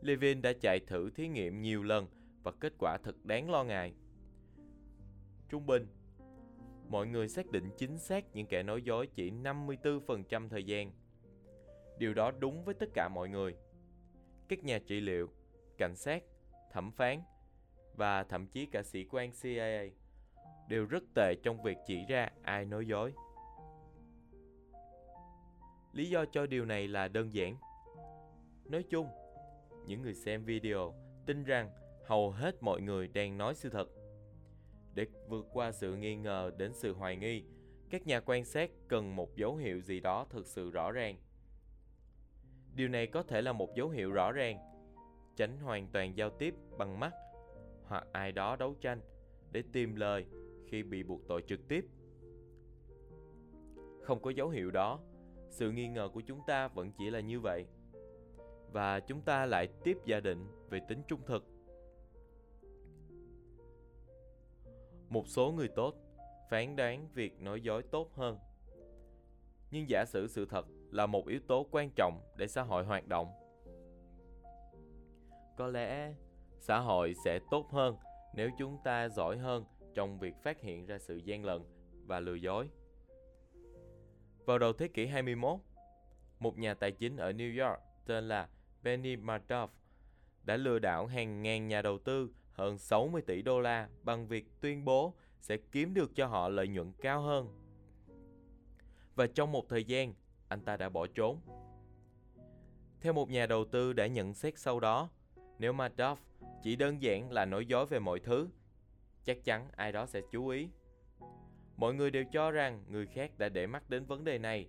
Levin 0.00 0.42
đã 0.42 0.52
chạy 0.60 0.80
thử 0.80 1.10
thí 1.10 1.28
nghiệm 1.28 1.62
nhiều 1.62 1.82
lần 1.82 2.06
và 2.42 2.52
kết 2.60 2.72
quả 2.78 2.98
thật 3.04 3.24
đáng 3.24 3.50
lo 3.50 3.64
ngại. 3.64 3.94
Trung 5.48 5.66
bình, 5.66 5.86
mọi 6.88 7.06
người 7.06 7.28
xác 7.28 7.50
định 7.50 7.70
chính 7.78 7.98
xác 7.98 8.24
những 8.34 8.46
kẻ 8.46 8.62
nói 8.62 8.82
dối 8.82 9.06
chỉ 9.14 9.30
54% 9.30 10.48
thời 10.48 10.64
gian. 10.64 10.92
Điều 11.98 12.14
đó 12.14 12.30
đúng 12.30 12.64
với 12.64 12.74
tất 12.74 12.88
cả 12.94 13.08
mọi 13.08 13.28
người. 13.28 13.56
Các 14.48 14.64
nhà 14.64 14.78
trị 14.78 15.00
liệu, 15.00 15.28
cảnh 15.78 15.96
sát, 15.96 16.22
thẩm 16.72 16.92
phán 16.92 17.22
và 17.94 18.24
thậm 18.24 18.46
chí 18.46 18.66
cả 18.66 18.82
sĩ 18.82 19.04
quan 19.10 19.30
CIA 19.42 19.90
đều 20.68 20.86
rất 20.86 21.02
tệ 21.14 21.34
trong 21.42 21.62
việc 21.62 21.76
chỉ 21.86 22.04
ra 22.08 22.28
ai 22.42 22.64
nói 22.64 22.86
dối. 22.86 23.12
Lý 25.92 26.08
do 26.08 26.24
cho 26.24 26.46
điều 26.46 26.64
này 26.64 26.88
là 26.88 27.08
đơn 27.08 27.34
giản. 27.34 27.56
Nói 28.64 28.82
chung, 28.82 29.06
những 29.86 30.02
người 30.02 30.14
xem 30.14 30.44
video 30.44 30.94
tin 31.26 31.44
rằng 31.44 31.70
hầu 32.06 32.30
hết 32.30 32.62
mọi 32.62 32.80
người 32.80 33.08
đang 33.08 33.38
nói 33.38 33.54
sự 33.54 33.68
thật. 33.68 33.88
Để 34.94 35.06
vượt 35.28 35.46
qua 35.52 35.72
sự 35.72 35.96
nghi 35.96 36.16
ngờ 36.16 36.50
đến 36.56 36.72
sự 36.74 36.92
hoài 36.92 37.16
nghi, 37.16 37.44
các 37.90 38.06
nhà 38.06 38.20
quan 38.20 38.44
sát 38.44 38.70
cần 38.88 39.16
một 39.16 39.36
dấu 39.36 39.56
hiệu 39.56 39.80
gì 39.80 40.00
đó 40.00 40.26
thực 40.30 40.46
sự 40.46 40.70
rõ 40.70 40.92
ràng. 40.92 41.16
Điều 42.74 42.88
này 42.88 43.06
có 43.06 43.22
thể 43.22 43.42
là 43.42 43.52
một 43.52 43.74
dấu 43.74 43.88
hiệu 43.88 44.12
rõ 44.12 44.32
ràng, 44.32 44.58
tránh 45.36 45.58
hoàn 45.58 45.86
toàn 45.92 46.16
giao 46.16 46.30
tiếp 46.30 46.54
bằng 46.78 47.00
mắt 47.00 47.12
hoặc 47.84 48.06
ai 48.12 48.32
đó 48.32 48.56
đấu 48.56 48.74
tranh 48.80 49.00
để 49.52 49.62
tìm 49.72 49.96
lời 49.96 50.26
khi 50.66 50.82
bị 50.82 51.02
buộc 51.02 51.28
tội 51.28 51.42
trực 51.46 51.68
tiếp. 51.68 51.84
Không 54.02 54.22
có 54.22 54.30
dấu 54.30 54.48
hiệu 54.48 54.70
đó, 54.70 55.00
sự 55.50 55.70
nghi 55.70 55.88
ngờ 55.88 56.08
của 56.14 56.20
chúng 56.20 56.40
ta 56.46 56.68
vẫn 56.68 56.92
chỉ 56.98 57.10
là 57.10 57.20
như 57.20 57.40
vậy. 57.40 57.66
Và 58.72 59.00
chúng 59.00 59.20
ta 59.22 59.46
lại 59.46 59.68
tiếp 59.84 59.98
giả 60.04 60.20
định 60.20 60.46
về 60.68 60.80
tính 60.88 61.02
trung 61.08 61.20
thực. 61.26 61.44
Một 65.08 65.28
số 65.28 65.52
người 65.52 65.68
tốt 65.68 65.94
phán 66.50 66.76
đoán 66.76 67.08
việc 67.14 67.40
nói 67.40 67.60
dối 67.60 67.82
tốt 67.82 68.14
hơn. 68.14 68.38
Nhưng 69.70 69.88
giả 69.88 70.04
sử 70.04 70.26
sự 70.26 70.46
thật 70.46 70.66
là 70.90 71.06
một 71.06 71.26
yếu 71.26 71.40
tố 71.48 71.66
quan 71.70 71.90
trọng 71.96 72.20
để 72.36 72.46
xã 72.46 72.62
hội 72.62 72.84
hoạt 72.84 73.06
động. 73.08 73.32
Có 75.56 75.66
lẽ 75.66 76.14
xã 76.58 76.78
hội 76.78 77.14
sẽ 77.24 77.40
tốt 77.50 77.66
hơn 77.70 77.96
nếu 78.34 78.50
chúng 78.58 78.78
ta 78.84 79.08
giỏi 79.08 79.38
hơn 79.38 79.64
trong 79.94 80.18
việc 80.18 80.34
phát 80.42 80.60
hiện 80.60 80.86
ra 80.86 80.98
sự 80.98 81.16
gian 81.16 81.44
lận 81.44 81.62
và 82.06 82.20
lừa 82.20 82.34
dối. 82.34 82.68
Vào 84.44 84.58
đầu 84.58 84.72
thế 84.72 84.88
kỷ 84.88 85.06
21, 85.06 85.58
một 86.38 86.58
nhà 86.58 86.74
tài 86.74 86.92
chính 86.92 87.16
ở 87.16 87.32
New 87.32 87.66
York 87.66 87.80
tên 88.06 88.28
là 88.28 88.48
Benny 88.82 89.16
Madoff 89.16 89.68
đã 90.44 90.56
lừa 90.56 90.78
đảo 90.78 91.06
hàng 91.06 91.42
ngàn 91.42 91.68
nhà 91.68 91.82
đầu 91.82 91.98
tư 91.98 92.30
hơn 92.52 92.78
60 92.78 93.22
tỷ 93.22 93.42
đô 93.42 93.60
la 93.60 93.88
bằng 94.02 94.28
việc 94.28 94.60
tuyên 94.60 94.84
bố 94.84 95.14
sẽ 95.40 95.56
kiếm 95.72 95.94
được 95.94 96.14
cho 96.14 96.26
họ 96.26 96.48
lợi 96.48 96.68
nhuận 96.68 96.92
cao 96.92 97.22
hơn. 97.22 97.48
Và 99.14 99.26
trong 99.26 99.52
một 99.52 99.68
thời 99.68 99.84
gian, 99.84 100.14
anh 100.48 100.60
ta 100.60 100.76
đã 100.76 100.88
bỏ 100.88 101.06
trốn. 101.06 101.40
Theo 103.00 103.12
một 103.12 103.30
nhà 103.30 103.46
đầu 103.46 103.64
tư 103.64 103.92
đã 103.92 104.06
nhận 104.06 104.34
xét 104.34 104.58
sau 104.58 104.80
đó, 104.80 105.10
nếu 105.58 105.72
Madoff 105.72 106.16
chỉ 106.62 106.76
đơn 106.76 107.02
giản 107.02 107.32
là 107.32 107.44
nói 107.44 107.66
dối 107.66 107.86
về 107.86 107.98
mọi 107.98 108.20
thứ, 108.20 108.48
chắc 109.24 109.44
chắn 109.44 109.68
ai 109.76 109.92
đó 109.92 110.06
sẽ 110.06 110.20
chú 110.32 110.48
ý. 110.48 110.68
Mọi 111.80 111.94
người 111.94 112.10
đều 112.10 112.24
cho 112.24 112.50
rằng 112.50 112.84
người 112.88 113.06
khác 113.06 113.38
đã 113.38 113.48
để 113.48 113.66
mắt 113.66 113.90
đến 113.90 114.04
vấn 114.04 114.24
đề 114.24 114.38
này, 114.38 114.68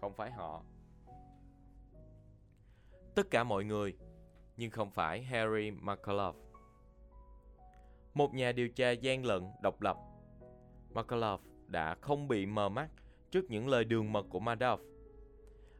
không 0.00 0.14
phải 0.14 0.30
họ. 0.30 0.62
Tất 3.14 3.30
cả 3.30 3.44
mọi 3.44 3.64
người, 3.64 3.96
nhưng 4.56 4.70
không 4.70 4.90
phải 4.90 5.22
Harry 5.22 5.70
McCullough. 5.70 6.36
Một 8.14 8.34
nhà 8.34 8.52
điều 8.52 8.68
tra 8.68 8.90
gian 8.90 9.24
lận 9.24 9.42
độc 9.62 9.82
lập, 9.82 9.96
McCullough 10.90 11.40
đã 11.66 11.94
không 11.94 12.28
bị 12.28 12.46
mờ 12.46 12.68
mắt 12.68 12.90
trước 13.30 13.44
những 13.50 13.68
lời 13.68 13.84
đường 13.84 14.12
mật 14.12 14.26
của 14.30 14.40
Madoff. 14.40 14.78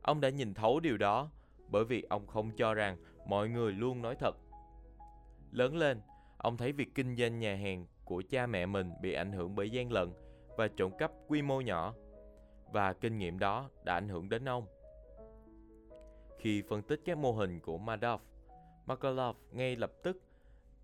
Ông 0.02 0.20
đã 0.20 0.30
nhìn 0.30 0.54
thấu 0.54 0.80
điều 0.80 0.96
đó 0.96 1.30
bởi 1.68 1.84
vì 1.84 2.02
ông 2.02 2.26
không 2.26 2.50
cho 2.50 2.74
rằng 2.74 2.96
mọi 3.26 3.48
người 3.48 3.72
luôn 3.72 4.02
nói 4.02 4.16
thật. 4.16 4.36
Lớn 5.50 5.76
lên, 5.76 6.00
ông 6.36 6.56
thấy 6.56 6.72
việc 6.72 6.94
kinh 6.94 7.16
doanh 7.16 7.38
nhà 7.38 7.56
hàng 7.56 7.86
của 8.04 8.22
cha 8.28 8.46
mẹ 8.46 8.66
mình 8.66 8.92
bị 9.02 9.12
ảnh 9.12 9.32
hưởng 9.32 9.54
bởi 9.54 9.70
gian 9.70 9.92
lận 9.92 10.12
và 10.56 10.68
trộm 10.68 10.92
cắp 10.98 11.12
quy 11.28 11.42
mô 11.42 11.60
nhỏ 11.60 11.94
và 12.72 12.92
kinh 12.92 13.18
nghiệm 13.18 13.38
đó 13.38 13.70
đã 13.84 13.94
ảnh 13.94 14.08
hưởng 14.08 14.28
đến 14.28 14.48
ông. 14.48 14.66
Khi 16.38 16.62
phân 16.68 16.82
tích 16.82 17.00
các 17.04 17.18
mô 17.18 17.32
hình 17.32 17.60
của 17.60 17.78
Madoff, 17.78 18.18
McCullough 18.86 19.36
ngay 19.52 19.76
lập 19.76 19.92
tức 20.02 20.22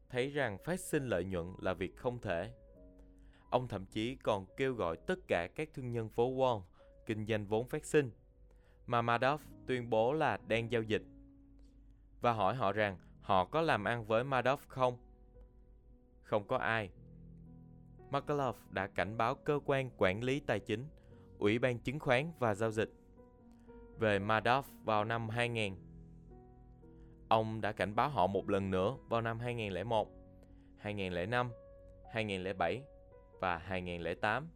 thấy 0.08 0.30
rằng 0.30 0.58
phát 0.58 0.80
sinh 0.80 1.06
lợi 1.06 1.24
nhuận 1.24 1.54
là 1.58 1.74
việc 1.74 1.96
không 1.96 2.18
thể. 2.18 2.52
Ông 3.50 3.68
thậm 3.68 3.86
chí 3.86 4.16
còn 4.16 4.46
kêu 4.56 4.74
gọi 4.74 4.96
tất 4.96 5.18
cả 5.28 5.48
các 5.54 5.68
thương 5.74 5.92
nhân 5.92 6.08
phố 6.08 6.30
Wall 6.30 6.62
kinh 7.06 7.26
doanh 7.26 7.46
vốn 7.46 7.68
phát 7.68 7.84
sinh, 7.84 8.10
mà 8.86 9.02
Madoff 9.02 9.38
tuyên 9.66 9.90
bố 9.90 10.12
là 10.12 10.38
đang 10.46 10.70
giao 10.70 10.82
dịch. 10.82 11.02
Và 12.20 12.32
hỏi 12.32 12.54
họ 12.54 12.72
rằng 12.72 12.98
họ 13.20 13.44
có 13.44 13.60
làm 13.60 13.84
ăn 13.84 14.04
với 14.04 14.24
Madoff 14.24 14.56
không? 14.68 14.96
Không 16.22 16.46
có 16.46 16.56
ai. 16.56 16.90
McAuliffe 18.10 18.54
đã 18.70 18.86
cảnh 18.86 19.16
báo 19.16 19.34
cơ 19.34 19.60
quan 19.64 19.90
quản 19.96 20.24
lý 20.24 20.40
tài 20.40 20.60
chính, 20.60 20.86
Ủy 21.38 21.58
ban 21.58 21.78
chứng 21.78 21.98
khoán 21.98 22.32
và 22.38 22.54
giao 22.54 22.70
dịch 22.70 22.92
về 23.98 24.18
Madoff 24.18 24.62
vào 24.84 25.04
năm 25.04 25.28
2000. 25.28 25.76
Ông 27.28 27.60
đã 27.60 27.72
cảnh 27.72 27.94
báo 27.94 28.08
họ 28.08 28.26
một 28.26 28.48
lần 28.50 28.70
nữa 28.70 28.96
vào 29.08 29.20
năm 29.20 29.38
2001, 29.38 30.08
2005, 30.78 31.50
2007 32.12 32.82
và 33.40 33.58
2008. 33.58 34.48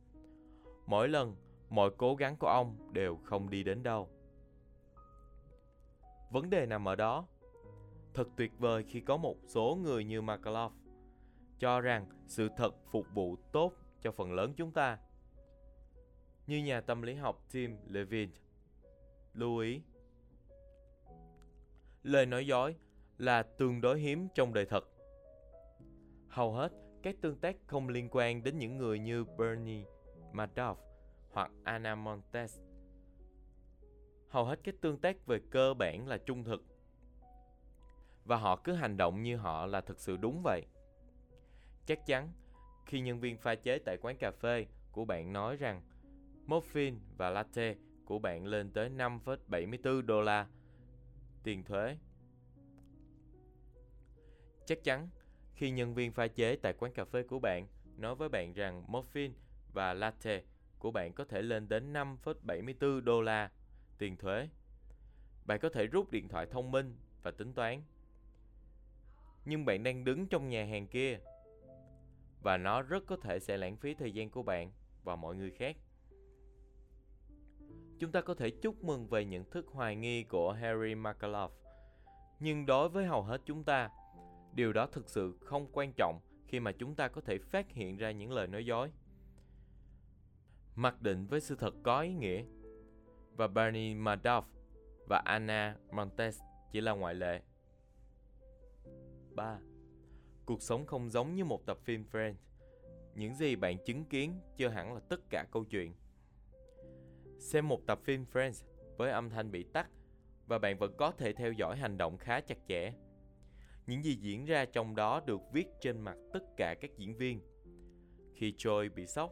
Mỗi 0.86 1.08
lần, 1.08 1.36
mọi 1.70 1.90
cố 1.96 2.14
gắng 2.14 2.36
của 2.36 2.46
ông 2.46 2.92
đều 2.92 3.16
không 3.24 3.50
đi 3.50 3.62
đến 3.62 3.82
đâu. 3.82 4.08
Vấn 6.30 6.50
đề 6.50 6.66
nằm 6.66 6.88
ở 6.88 6.96
đó. 6.96 7.26
Thật 8.14 8.28
tuyệt 8.36 8.52
vời 8.58 8.84
khi 8.88 9.00
có 9.00 9.16
một 9.16 9.36
số 9.46 9.78
người 9.82 10.04
như 10.04 10.22
McAuliffe 10.22 10.83
cho 11.58 11.80
rằng 11.80 12.06
sự 12.26 12.48
thật 12.56 12.74
phục 12.90 13.06
vụ 13.14 13.36
tốt 13.52 13.72
cho 14.00 14.12
phần 14.12 14.32
lớn 14.32 14.54
chúng 14.56 14.70
ta. 14.72 14.98
Như 16.46 16.58
nhà 16.58 16.80
tâm 16.80 17.02
lý 17.02 17.14
học 17.14 17.44
Tim 17.52 17.76
Levine, 17.88 18.32
lưu 19.34 19.58
ý. 19.58 19.82
Lời 22.02 22.26
nói 22.26 22.46
dối 22.46 22.76
là 23.18 23.42
tương 23.42 23.80
đối 23.80 24.00
hiếm 24.00 24.28
trong 24.34 24.54
đời 24.54 24.66
thật. 24.66 24.84
Hầu 26.28 26.52
hết 26.52 26.72
các 27.02 27.16
tương 27.20 27.36
tác 27.36 27.56
không 27.66 27.88
liên 27.88 28.08
quan 28.10 28.42
đến 28.42 28.58
những 28.58 28.76
người 28.76 28.98
như 28.98 29.24
Bernie 29.24 29.84
Madoff 30.32 30.74
hoặc 31.32 31.50
Anna 31.64 31.94
Montes. 31.94 32.60
Hầu 34.28 34.44
hết 34.44 34.60
các 34.64 34.74
tương 34.80 34.98
tác 34.98 35.26
về 35.26 35.40
cơ 35.50 35.74
bản 35.74 36.08
là 36.08 36.18
trung 36.18 36.44
thực. 36.44 36.64
Và 38.24 38.36
họ 38.36 38.56
cứ 38.56 38.72
hành 38.72 38.96
động 38.96 39.22
như 39.22 39.36
họ 39.36 39.66
là 39.66 39.80
thực 39.80 40.00
sự 40.00 40.16
đúng 40.16 40.42
vậy. 40.44 40.66
Chắc 41.86 42.06
chắn, 42.06 42.32
khi 42.86 43.00
nhân 43.00 43.20
viên 43.20 43.36
pha 43.36 43.54
chế 43.54 43.78
tại 43.78 43.96
quán 43.96 44.16
cà 44.16 44.30
phê 44.30 44.66
của 44.92 45.04
bạn 45.04 45.32
nói 45.32 45.56
rằng 45.56 45.82
muffin 46.46 46.98
và 47.16 47.30
latte 47.30 47.74
của 48.04 48.18
bạn 48.18 48.46
lên 48.46 48.70
tới 48.70 48.90
5,74 48.90 50.06
đô 50.06 50.22
la 50.22 50.46
tiền 51.42 51.64
thuế. 51.64 51.96
Chắc 54.66 54.84
chắn, 54.84 55.08
khi 55.54 55.70
nhân 55.70 55.94
viên 55.94 56.12
pha 56.12 56.26
chế 56.26 56.56
tại 56.56 56.72
quán 56.72 56.92
cà 56.92 57.04
phê 57.04 57.22
của 57.22 57.38
bạn 57.38 57.66
nói 57.96 58.14
với 58.14 58.28
bạn 58.28 58.52
rằng 58.52 58.84
muffin 58.88 59.30
và 59.72 59.94
latte 59.94 60.42
của 60.78 60.90
bạn 60.90 61.12
có 61.12 61.24
thể 61.24 61.42
lên 61.42 61.68
đến 61.68 61.92
5,74 61.92 63.00
đô 63.00 63.20
la 63.20 63.50
tiền 63.98 64.16
thuế, 64.16 64.48
bạn 65.44 65.60
có 65.60 65.68
thể 65.68 65.86
rút 65.86 66.10
điện 66.10 66.28
thoại 66.28 66.46
thông 66.50 66.70
minh 66.70 66.96
và 67.22 67.30
tính 67.30 67.52
toán. 67.52 67.82
Nhưng 69.44 69.64
bạn 69.64 69.82
đang 69.82 70.04
đứng 70.04 70.26
trong 70.26 70.48
nhà 70.48 70.64
hàng 70.64 70.86
kia 70.86 71.18
và 72.44 72.56
nó 72.56 72.82
rất 72.82 73.06
có 73.06 73.16
thể 73.16 73.40
sẽ 73.40 73.56
lãng 73.56 73.76
phí 73.76 73.94
thời 73.94 74.12
gian 74.12 74.30
của 74.30 74.42
bạn 74.42 74.72
và 75.04 75.16
mọi 75.16 75.36
người 75.36 75.50
khác. 75.50 75.76
Chúng 77.98 78.12
ta 78.12 78.20
có 78.20 78.34
thể 78.34 78.50
chúc 78.50 78.84
mừng 78.84 79.06
về 79.06 79.24
nhận 79.24 79.50
thức 79.50 79.66
hoài 79.68 79.96
nghi 79.96 80.24
của 80.24 80.52
Harry 80.52 80.94
McCullough, 80.94 81.52
nhưng 82.40 82.66
đối 82.66 82.88
với 82.88 83.06
hầu 83.06 83.22
hết 83.22 83.40
chúng 83.44 83.64
ta, 83.64 83.90
điều 84.54 84.72
đó 84.72 84.86
thực 84.86 85.08
sự 85.08 85.38
không 85.40 85.66
quan 85.72 85.92
trọng 85.96 86.20
khi 86.48 86.60
mà 86.60 86.72
chúng 86.72 86.94
ta 86.94 87.08
có 87.08 87.20
thể 87.20 87.38
phát 87.38 87.72
hiện 87.72 87.96
ra 87.96 88.10
những 88.10 88.32
lời 88.32 88.46
nói 88.46 88.66
dối. 88.66 88.90
Mặc 90.74 91.02
định 91.02 91.26
với 91.26 91.40
sự 91.40 91.56
thật 91.56 91.74
có 91.82 92.00
ý 92.00 92.12
nghĩa 92.12 92.44
và 93.36 93.46
Bernie 93.46 93.94
Madoff 93.94 94.42
và 95.08 95.22
Anna 95.24 95.76
Montes 95.90 96.40
chỉ 96.72 96.80
là 96.80 96.92
ngoại 96.92 97.14
lệ. 97.14 97.42
3. 99.34 99.58
Cuộc 100.46 100.62
sống 100.62 100.86
không 100.86 101.10
giống 101.10 101.34
như 101.34 101.44
một 101.44 101.66
tập 101.66 101.78
phim 101.84 102.04
Friends. 102.12 102.34
Những 103.14 103.34
gì 103.34 103.56
bạn 103.56 103.78
chứng 103.84 104.04
kiến 104.04 104.40
chưa 104.56 104.68
hẳn 104.68 104.94
là 104.94 105.00
tất 105.08 105.20
cả 105.30 105.46
câu 105.50 105.64
chuyện. 105.64 105.94
Xem 107.38 107.68
một 107.68 107.80
tập 107.86 108.00
phim 108.04 108.24
Friends 108.32 108.64
với 108.96 109.10
âm 109.10 109.30
thanh 109.30 109.50
bị 109.50 109.64
tắt 109.72 109.90
và 110.46 110.58
bạn 110.58 110.78
vẫn 110.78 110.94
có 110.96 111.10
thể 111.10 111.32
theo 111.32 111.52
dõi 111.52 111.76
hành 111.76 111.96
động 111.96 112.18
khá 112.18 112.40
chặt 112.40 112.58
chẽ. 112.68 112.92
Những 113.86 114.04
gì 114.04 114.14
diễn 114.14 114.44
ra 114.44 114.64
trong 114.64 114.94
đó 114.94 115.20
được 115.26 115.40
viết 115.52 115.66
trên 115.80 116.00
mặt 116.00 116.16
tất 116.32 116.44
cả 116.56 116.74
các 116.80 116.90
diễn 116.96 117.16
viên. 117.16 117.40
Khi 118.34 118.54
Joy 118.58 118.94
bị 118.94 119.06
sốc, 119.06 119.30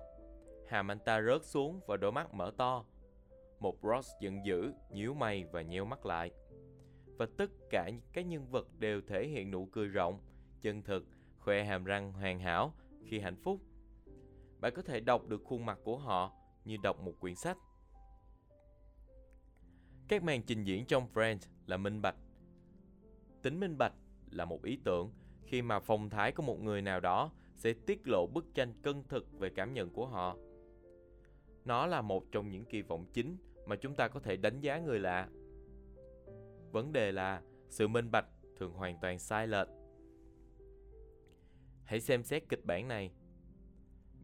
hàm 0.68 0.90
anh 0.90 0.98
ta 0.98 1.22
rớt 1.22 1.44
xuống 1.44 1.80
và 1.86 1.96
đôi 1.96 2.12
mắt 2.12 2.34
mở 2.34 2.52
to. 2.56 2.84
Một 3.60 3.78
Ross 3.82 4.10
giận 4.20 4.46
dữ, 4.46 4.72
nhíu 4.90 5.14
mày 5.14 5.44
và 5.44 5.62
nheo 5.62 5.84
mắt 5.84 6.06
lại. 6.06 6.30
Và 7.18 7.26
tất 7.38 7.50
cả 7.70 7.90
các 8.12 8.26
nhân 8.26 8.46
vật 8.50 8.68
đều 8.78 9.00
thể 9.00 9.28
hiện 9.28 9.50
nụ 9.50 9.66
cười 9.66 9.88
rộng, 9.88 10.20
chân 10.62 10.82
thực, 10.82 11.06
khoe 11.38 11.64
hàm 11.64 11.84
răng 11.84 12.12
hoàn 12.12 12.40
hảo 12.40 12.74
khi 13.04 13.20
hạnh 13.20 13.36
phúc. 13.36 13.60
Bạn 14.60 14.72
có 14.76 14.82
thể 14.82 15.00
đọc 15.00 15.28
được 15.28 15.42
khuôn 15.44 15.66
mặt 15.66 15.78
của 15.84 15.98
họ 15.98 16.32
như 16.64 16.76
đọc 16.82 17.00
một 17.00 17.12
quyển 17.20 17.34
sách. 17.34 17.58
Các 20.08 20.22
màn 20.22 20.42
trình 20.42 20.64
diễn 20.64 20.86
trong 20.86 21.06
Friends 21.14 21.48
là 21.66 21.76
minh 21.76 22.02
bạch. 22.02 22.16
Tính 23.42 23.60
minh 23.60 23.78
bạch 23.78 23.92
là 24.30 24.44
một 24.44 24.62
ý 24.62 24.78
tưởng 24.84 25.12
khi 25.44 25.62
mà 25.62 25.80
phong 25.80 26.10
thái 26.10 26.32
của 26.32 26.42
một 26.42 26.60
người 26.60 26.82
nào 26.82 27.00
đó 27.00 27.30
sẽ 27.56 27.72
tiết 27.86 28.08
lộ 28.08 28.26
bức 28.26 28.54
tranh 28.54 28.74
cân 28.82 29.04
thực 29.08 29.32
về 29.32 29.50
cảm 29.50 29.74
nhận 29.74 29.90
của 29.90 30.06
họ. 30.06 30.36
Nó 31.64 31.86
là 31.86 32.02
một 32.02 32.24
trong 32.32 32.50
những 32.50 32.64
kỳ 32.64 32.82
vọng 32.82 33.06
chính 33.12 33.36
mà 33.66 33.76
chúng 33.76 33.94
ta 33.94 34.08
có 34.08 34.20
thể 34.20 34.36
đánh 34.36 34.60
giá 34.60 34.78
người 34.78 35.00
lạ. 35.00 35.28
Vấn 36.72 36.92
đề 36.92 37.12
là 37.12 37.42
sự 37.68 37.88
minh 37.88 38.10
bạch 38.10 38.26
thường 38.56 38.72
hoàn 38.72 38.98
toàn 39.00 39.18
sai 39.18 39.46
lệch. 39.46 39.68
Hãy 41.92 42.00
xem 42.00 42.22
xét 42.22 42.48
kịch 42.48 42.64
bản 42.64 42.88
này. 42.88 43.10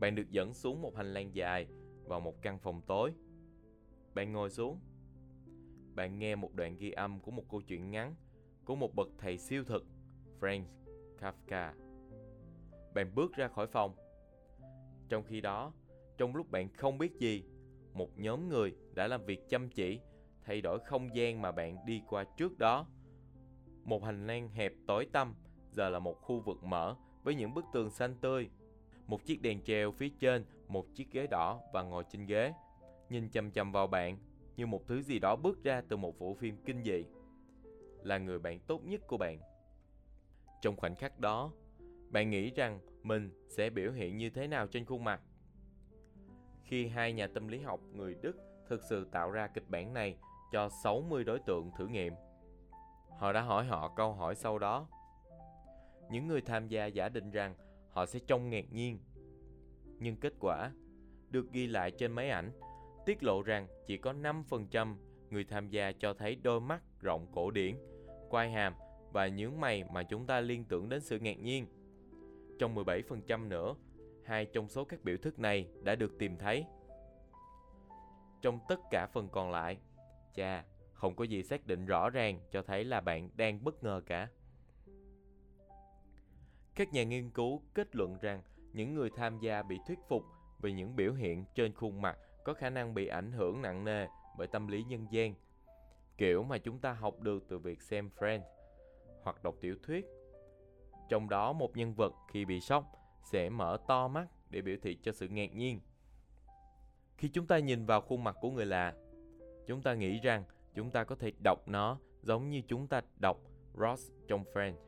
Bạn 0.01 0.15
được 0.15 0.31
dẫn 0.31 0.55
xuống 0.55 0.83
một 0.83 0.97
hành 0.97 1.15
lang 1.15 1.35
dài 1.35 1.67
vào 2.05 2.21
một 2.21 2.43
căn 2.43 2.59
phòng 2.59 2.83
tối. 2.87 3.13
Bạn 4.15 4.33
ngồi 4.33 4.51
xuống. 4.51 4.81
Bạn 5.95 6.19
nghe 6.19 6.35
một 6.35 6.55
đoạn 6.55 6.77
ghi 6.77 6.91
âm 6.91 7.21
của 7.21 7.31
một 7.31 7.45
câu 7.51 7.61
chuyện 7.63 7.91
ngắn 7.91 8.15
của 8.65 8.77
một 8.77 8.95
bậc 8.95 9.09
thầy 9.19 9.39
siêu 9.39 9.65
thực, 9.65 9.87
Frank 10.41 10.65
Kafka. 11.19 11.73
Bạn 12.95 13.15
bước 13.15 13.33
ra 13.33 13.49
khỏi 13.49 13.67
phòng. 13.67 13.97
Trong 15.09 15.25
khi 15.25 15.41
đó, 15.41 15.73
trong 16.19 16.37
lúc 16.37 16.51
bạn 16.51 16.69
không 16.73 16.99
biết 16.99 17.19
gì, 17.19 17.45
một 17.93 18.19
nhóm 18.19 18.49
người 18.49 18.75
đã 18.95 19.09
làm 19.09 19.25
việc 19.25 19.49
chăm 19.49 19.69
chỉ 19.69 20.01
thay 20.43 20.61
đổi 20.61 20.79
không 20.81 21.15
gian 21.15 21.43
mà 21.43 21.53
bạn 21.53 21.87
đi 21.87 22.03
qua 22.09 22.25
trước 22.37 22.59
đó. 22.59 22.87
Một 23.85 24.05
hành 24.05 24.27
lang 24.27 24.49
hẹp 24.49 24.73
tối 24.87 25.07
tăm 25.13 25.35
giờ 25.71 25.89
là 25.89 25.99
một 25.99 26.21
khu 26.21 26.41
vực 26.41 26.65
mở 26.65 26.97
với 27.29 27.35
những 27.35 27.55
bức 27.55 27.65
tường 27.73 27.91
xanh 27.91 28.15
tươi. 28.21 28.51
Một 29.07 29.25
chiếc 29.25 29.43
đèn 29.43 29.63
treo 29.63 29.93
phía 29.93 30.09
trên, 30.21 30.45
một 30.69 30.87
chiếc 30.95 31.13
ghế 31.13 31.27
đỏ 31.27 31.61
và 31.73 31.83
ngồi 31.83 32.05
trên 32.11 32.27
ghế, 32.27 32.53
nhìn 33.09 33.29
chăm 33.29 33.51
chăm 33.51 33.73
vào 33.73 33.87
bạn 33.87 34.19
như 34.57 34.67
một 34.67 34.87
thứ 34.87 35.03
gì 35.03 35.19
đó 35.19 35.37
bước 35.37 35.65
ra 35.65 35.83
từ 35.89 35.97
một 35.97 36.19
bộ 36.19 36.35
phim 36.35 36.57
kinh 36.65 36.83
dị. 36.83 37.05
Là 38.03 38.19
người 38.19 38.39
bạn 38.39 38.59
tốt 38.59 38.81
nhất 38.85 39.01
của 39.07 39.17
bạn. 39.17 39.41
Trong 40.63 40.77
khoảnh 40.77 40.95
khắc 40.95 41.21
đó, 41.21 41.53
bạn 42.11 42.31
nghĩ 42.31 42.51
rằng 42.51 42.81
mình 43.03 43.31
sẽ 43.49 43.71
biểu 43.71 43.93
hiện 43.93 44.19
như 44.19 44.31
thế 44.31 44.47
nào 44.47 44.67
trên 44.67 44.85
khuôn 44.85 45.05
mặt? 45.05 45.21
Khi 46.65 46.87
hai 46.87 47.13
nhà 47.13 47.27
tâm 47.27 47.49
lý 47.49 47.61
học 47.61 47.81
người 47.93 48.15
Đức 48.23 48.37
thực 48.69 48.83
sự 48.89 49.05
tạo 49.13 49.31
ra 49.31 49.47
kịch 49.47 49.69
bản 49.69 49.95
này 49.95 50.17
cho 50.53 50.69
60 50.69 51.25
đối 51.25 51.39
tượng 51.39 51.71
thử 51.79 51.87
nghiệm, 51.87 52.15
họ 53.19 53.33
đã 53.33 53.41
hỏi 53.41 53.65
họ 53.65 53.89
câu 53.97 54.13
hỏi 54.13 54.35
sau 54.35 54.59
đó. 54.59 54.87
Những 56.11 56.27
người 56.27 56.41
tham 56.41 56.69
gia 56.69 56.87
giả 56.87 57.09
định 57.09 57.31
rằng 57.31 57.55
họ 57.91 58.07
sẽ 58.07 58.19
trông 58.27 58.51
ngạc 58.51 58.73
nhiên. 58.73 58.99
Nhưng 59.99 60.17
kết 60.17 60.33
quả 60.41 60.73
được 61.31 61.53
ghi 61.53 61.67
lại 61.67 61.91
trên 61.91 62.13
máy 62.13 62.31
ảnh 62.31 62.53
tiết 63.07 63.23
lộ 63.23 63.43
rằng 63.43 63.67
chỉ 63.87 63.97
có 63.97 64.13
5% 64.13 64.95
người 65.31 65.45
tham 65.45 65.69
gia 65.69 65.93
cho 65.93 66.15
thấy 66.15 66.37
đôi 66.37 66.61
mắt 66.61 66.83
rộng 67.01 67.27
cổ 67.33 67.51
điển, 67.51 67.77
quai 68.31 68.51
hàm 68.51 68.75
và 69.13 69.29
nhướng 69.29 69.61
mày 69.61 69.85
mà 69.85 70.03
chúng 70.03 70.27
ta 70.27 70.41
liên 70.41 70.65
tưởng 70.65 70.89
đến 70.89 71.01
sự 71.01 71.19
ngạc 71.19 71.39
nhiên. 71.39 71.67
Trong 72.59 72.75
17% 72.75 73.49
nữa, 73.49 73.75
hai 74.25 74.47
trong 74.47 74.69
số 74.69 74.85
các 74.85 75.05
biểu 75.05 75.17
thức 75.17 75.39
này 75.39 75.69
đã 75.83 75.95
được 75.95 76.19
tìm 76.19 76.37
thấy. 76.37 76.65
Trong 78.43 78.59
tất 78.69 78.81
cả 78.91 79.07
phần 79.07 79.29
còn 79.29 79.51
lại, 79.51 79.79
cha, 80.35 80.65
không 80.93 81.17
có 81.17 81.25
gì 81.25 81.43
xác 81.43 81.67
định 81.67 81.87
rõ 81.87 82.11
ràng 82.11 82.41
cho 82.51 82.63
thấy 82.63 82.85
là 82.85 83.01
bạn 83.01 83.31
đang 83.37 83.65
bất 83.65 83.83
ngờ 83.83 84.03
cả. 84.07 84.29
Các 86.79 86.93
nhà 86.93 87.03
nghiên 87.03 87.31
cứu 87.31 87.63
kết 87.75 87.97
luận 87.97 88.19
rằng 88.21 88.43
những 88.73 88.95
người 88.95 89.11
tham 89.17 89.39
gia 89.39 89.63
bị 89.63 89.79
thuyết 89.87 89.99
phục 90.09 90.25
vì 90.61 90.73
những 90.73 90.97
biểu 90.97 91.13
hiện 91.13 91.45
trên 91.55 91.75
khuôn 91.75 92.03
mặt 92.03 92.19
có 92.45 92.55
khả 92.55 92.71
năng 92.71 92.95
bị 92.95 93.07
ảnh 93.07 93.33
hưởng 93.33 93.63
nặng 93.63 93.85
nề 93.85 94.07
bởi 94.39 94.47
tâm 94.47 94.67
lý 94.67 94.85
nhân 94.85 95.07
gian, 95.11 95.35
kiểu 96.19 96.43
mà 96.43 96.59
chúng 96.59 96.79
ta 96.79 96.93
học 96.93 97.21
được 97.21 97.45
từ 97.49 97.59
việc 97.59 97.83
xem 97.83 98.11
Friends 98.19 98.43
hoặc 99.23 99.43
đọc 99.43 99.55
tiểu 99.61 99.77
thuyết. 99.83 100.07
Trong 101.09 101.29
đó 101.29 101.53
một 101.53 101.77
nhân 101.77 101.95
vật 101.95 102.15
khi 102.33 102.45
bị 102.45 102.61
sốc 102.61 102.85
sẽ 103.23 103.51
mở 103.51 103.79
to 103.89 104.09
mắt 104.09 104.29
để 104.51 104.63
biểu 104.63 104.77
thị 104.83 104.99
cho 105.03 105.13
sự 105.13 105.29
ngạc 105.29 105.55
nhiên. 105.55 105.81
Khi 107.17 107.29
chúng 107.29 107.47
ta 107.47 107.59
nhìn 107.59 107.87
vào 107.87 108.01
khuôn 108.01 108.25
mặt 108.25 108.37
của 108.41 108.51
người 108.51 108.67
lạ, 108.67 108.95
chúng 109.67 109.83
ta 109.83 109.95
nghĩ 109.95 110.21
rằng 110.21 110.45
chúng 110.75 110.91
ta 110.91 111.05
có 111.05 111.15
thể 111.15 111.33
đọc 111.45 111.69
nó 111.69 111.99
giống 112.23 112.51
như 112.51 112.63
chúng 112.69 112.87
ta 112.87 113.01
đọc 113.21 113.37
Ross 113.75 114.11
trong 114.29 114.45
Friends. 114.45 114.88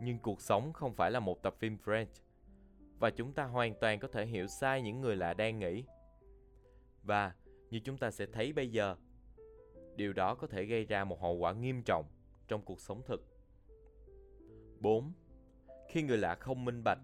Nhưng 0.00 0.18
cuộc 0.18 0.40
sống 0.40 0.72
không 0.72 0.94
phải 0.94 1.10
là 1.10 1.20
một 1.20 1.42
tập 1.42 1.54
phim 1.58 1.76
French 1.84 2.06
và 2.98 3.10
chúng 3.10 3.32
ta 3.32 3.44
hoàn 3.44 3.74
toàn 3.74 3.98
có 3.98 4.08
thể 4.08 4.26
hiểu 4.26 4.46
sai 4.46 4.82
những 4.82 5.00
người 5.00 5.16
lạ 5.16 5.34
đang 5.34 5.58
nghĩ. 5.58 5.84
Và 7.02 7.34
như 7.70 7.80
chúng 7.84 7.98
ta 7.98 8.10
sẽ 8.10 8.26
thấy 8.26 8.52
bây 8.52 8.70
giờ, 8.70 8.96
điều 9.96 10.12
đó 10.12 10.34
có 10.34 10.46
thể 10.46 10.64
gây 10.64 10.84
ra 10.84 11.04
một 11.04 11.20
hậu 11.20 11.34
quả 11.34 11.52
nghiêm 11.52 11.82
trọng 11.82 12.06
trong 12.48 12.62
cuộc 12.64 12.80
sống 12.80 13.02
thực. 13.06 13.26
4. 14.80 15.12
Khi 15.88 16.02
người 16.02 16.18
lạ 16.18 16.34
không 16.34 16.64
minh 16.64 16.82
bạch, 16.84 16.98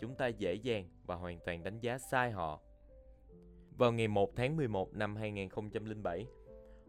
chúng 0.00 0.14
ta 0.14 0.26
dễ 0.26 0.54
dàng 0.54 0.88
và 1.06 1.14
hoàn 1.14 1.38
toàn 1.46 1.62
đánh 1.62 1.80
giá 1.80 1.98
sai 1.98 2.30
họ. 2.30 2.60
Vào 3.76 3.92
ngày 3.92 4.08
1 4.08 4.36
tháng 4.36 4.56
11 4.56 4.94
năm 4.94 5.16
2007, 5.16 6.26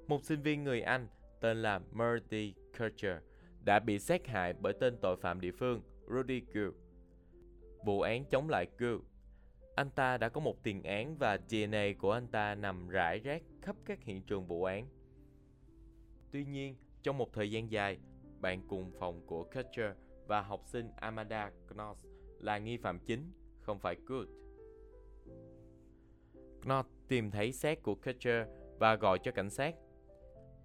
một 0.08 0.24
sinh 0.24 0.42
viên 0.42 0.64
người 0.64 0.82
Anh 0.82 1.08
tên 1.40 1.62
là 1.62 1.80
Murdy 1.92 2.54
Kircher 2.78 3.18
đã 3.64 3.80
bị 3.80 4.00
sát 4.00 4.28
hại 4.28 4.54
bởi 4.54 4.74
tên 4.80 4.98
tội 5.02 5.16
phạm 5.16 5.42
địa 5.42 5.52
phương 5.52 5.82
Rudy 6.08 6.42
Gill. 6.54 6.70
Vụ 7.86 8.02
án 8.02 8.26
chống 8.26 8.50
lại 8.50 8.68
Gill. 8.80 8.98
Anh 9.76 9.90
ta 9.90 10.18
đã 10.18 10.30
có 10.30 10.42
một 10.42 10.64
tiền 10.64 10.84
án 10.84 11.18
và 11.18 11.38
DNA 11.50 11.86
của 12.00 12.12
anh 12.12 12.28
ta 12.28 12.56
nằm 12.56 12.90
rải 12.90 13.20
rác 13.20 13.44
khắp 13.62 13.76
các 13.86 14.04
hiện 14.04 14.22
trường 14.22 14.48
vụ 14.48 14.64
án. 14.64 14.88
Tuy 16.32 16.46
nhiên, 16.46 16.76
trong 17.04 17.18
một 17.18 17.34
thời 17.34 17.52
gian 17.52 17.72
dài, 17.72 17.98
bạn 18.40 18.68
cùng 18.68 18.92
phòng 19.00 19.28
của 19.28 19.44
Kutcher 19.44 19.92
và 20.28 20.42
học 20.42 20.62
sinh 20.66 20.90
Amanda 20.96 21.52
Knox 21.68 22.06
là 22.40 22.58
nghi 22.58 22.78
phạm 22.78 23.00
chính, 23.00 23.32
không 23.62 23.80
phải 23.80 23.96
Good. 24.06 24.28
Knox 26.62 26.86
tìm 27.08 27.32
thấy 27.32 27.52
xác 27.52 27.84
của 27.84 27.96
Kutcher 27.96 28.48
và 28.80 28.96
gọi 28.96 29.20
cho 29.24 29.32
cảnh 29.32 29.50
sát. 29.50 29.76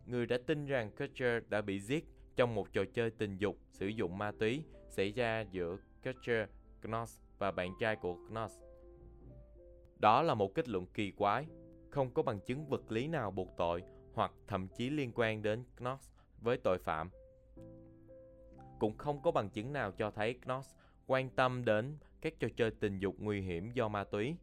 Người 0.06 0.26
đã 0.26 0.38
tin 0.46 0.66
rằng 0.66 0.90
Kutcher 0.90 1.42
đã 1.48 1.60
bị 1.60 1.80
giết 1.80 2.04
trong 2.38 2.54
một 2.54 2.72
trò 2.72 2.84
chơi 2.94 3.10
tình 3.10 3.36
dục 3.36 3.56
sử 3.70 3.86
dụng 3.86 4.18
ma 4.18 4.32
túy 4.38 4.62
xảy 4.88 5.12
ra 5.12 5.40
giữa 5.40 5.76
Kutcher, 6.04 6.48
Knox 6.82 7.18
và 7.38 7.50
bạn 7.50 7.72
trai 7.80 7.96
của 7.96 8.16
Knox. 8.28 8.52
Đó 9.98 10.22
là 10.22 10.34
một 10.34 10.54
kết 10.54 10.68
luận 10.68 10.86
kỳ 10.86 11.10
quái, 11.10 11.46
không 11.90 12.14
có 12.14 12.22
bằng 12.22 12.40
chứng 12.40 12.66
vật 12.66 12.92
lý 12.92 13.08
nào 13.08 13.30
buộc 13.30 13.48
tội 13.56 13.82
hoặc 14.14 14.32
thậm 14.46 14.68
chí 14.68 14.90
liên 14.90 15.12
quan 15.14 15.42
đến 15.42 15.64
Knox 15.76 16.10
với 16.40 16.56
tội 16.56 16.78
phạm. 16.78 17.10
Cũng 18.78 18.96
không 18.96 19.22
có 19.22 19.30
bằng 19.30 19.50
chứng 19.50 19.72
nào 19.72 19.92
cho 19.92 20.10
thấy 20.10 20.34
Knox 20.34 20.66
quan 21.06 21.30
tâm 21.30 21.64
đến 21.64 21.96
các 22.20 22.34
trò 22.40 22.48
chơi 22.56 22.70
tình 22.70 22.98
dục 22.98 23.14
nguy 23.18 23.40
hiểm 23.40 23.70
do 23.72 23.88
ma 23.88 24.04
túy. 24.04 24.36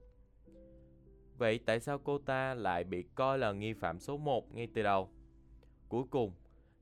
Vậy 1.37 1.59
tại 1.65 1.79
sao 1.79 1.99
cô 1.99 2.17
ta 2.17 2.53
lại 2.53 2.83
bị 2.83 3.03
coi 3.15 3.37
là 3.37 3.51
nghi 3.51 3.73
phạm 3.73 3.99
số 3.99 4.17
1 4.17 4.55
ngay 4.55 4.67
từ 4.73 4.83
đầu? 4.83 5.09
Cuối 5.89 6.03
cùng, 6.09 6.31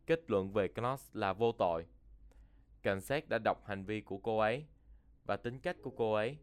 kết 0.07 0.31
luận 0.31 0.53
về 0.53 0.67
Knox 0.67 1.09
là 1.13 1.33
vô 1.33 1.51
tội. 1.51 1.85
Cảnh 2.81 3.01
sát 3.01 3.29
đã 3.29 3.37
đọc 3.37 3.65
hành 3.65 3.85
vi 3.85 4.01
của 4.01 4.17
cô 4.17 4.37
ấy 4.37 4.65
và 5.25 5.37
tính 5.37 5.59
cách 5.59 5.77
của 5.81 5.91
cô 5.97 6.13
ấy 6.13 6.37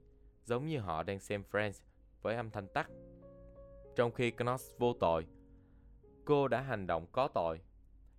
giống 0.44 0.66
như 0.66 0.78
họ 0.78 1.02
đang 1.02 1.20
xem 1.20 1.42
Friends 1.50 1.82
với 2.22 2.36
âm 2.36 2.50
thanh 2.50 2.68
tắt. 2.68 2.90
Trong 3.96 4.12
khi 4.12 4.30
Knox 4.30 4.70
vô 4.78 4.92
tội, 4.92 5.26
cô 6.24 6.48
đã 6.48 6.60
hành 6.60 6.86
động 6.86 7.06
có 7.12 7.28
tội. 7.28 7.60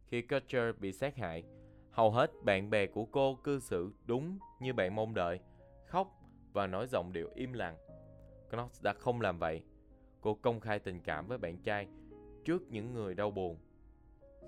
Khi 0.05 0.21
Kutcher 0.21 0.75
bị 0.79 0.91
sát 0.91 1.15
hại, 1.15 1.43
hầu 1.91 2.11
hết 2.11 2.31
bạn 2.43 2.69
bè 2.69 2.85
của 2.85 3.05
cô 3.05 3.35
cư 3.35 3.59
xử 3.59 3.91
đúng 4.05 4.39
như 4.59 4.73
bạn 4.73 4.95
mong 4.95 5.13
đợi, 5.13 5.39
khóc 5.85 6.07
và 6.53 6.67
nói 6.67 6.87
giọng 6.87 7.13
điệu 7.13 7.29
im 7.35 7.53
lặng. 7.53 7.77
Knox 8.49 8.81
đã 8.81 8.93
không 8.93 9.21
làm 9.21 9.39
vậy. 9.39 9.61
Cô 10.21 10.33
công 10.33 10.59
khai 10.59 10.79
tình 10.79 10.99
cảm 10.99 11.27
với 11.27 11.37
bạn 11.37 11.57
trai 11.57 11.87
trước 12.45 12.61
những 12.69 12.93
người 12.93 13.15
đau 13.15 13.31
buồn. 13.31 13.57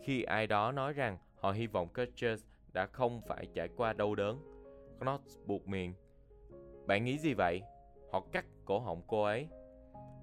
Khi 0.03 0.23
ai 0.23 0.47
đó 0.47 0.71
nói 0.71 0.93
rằng 0.93 1.17
họ 1.35 1.51
hy 1.51 1.67
vọng 1.67 1.87
Curtis 1.93 2.43
đã 2.73 2.85
không 2.85 3.21
phải 3.27 3.47
trải 3.53 3.67
qua 3.75 3.93
đau 3.93 4.15
đớn, 4.15 4.39
Knox 4.99 5.21
buộc 5.45 5.67
miệng. 5.67 5.93
Bạn 6.85 7.05
nghĩ 7.05 7.17
gì 7.17 7.33
vậy? 7.33 7.61
Họ 8.11 8.23
cắt 8.31 8.45
cổ 8.65 8.79
họng 8.79 9.01
cô 9.07 9.23
ấy. 9.23 9.47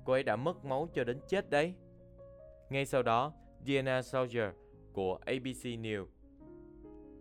Cô 0.05 0.13
ấy 0.13 0.23
đã 0.23 0.37
mất 0.37 0.65
máu 0.65 0.89
cho 0.95 1.05
đến 1.05 1.21
chết 1.29 1.51
đấy. 1.51 1.75
Ngay 2.71 2.87
sau 2.87 3.03
đó, 3.03 3.33
Diana 3.65 4.03
Soldier 4.03 4.51
của 4.93 5.19
ABC 5.27 5.65
News 5.65 6.07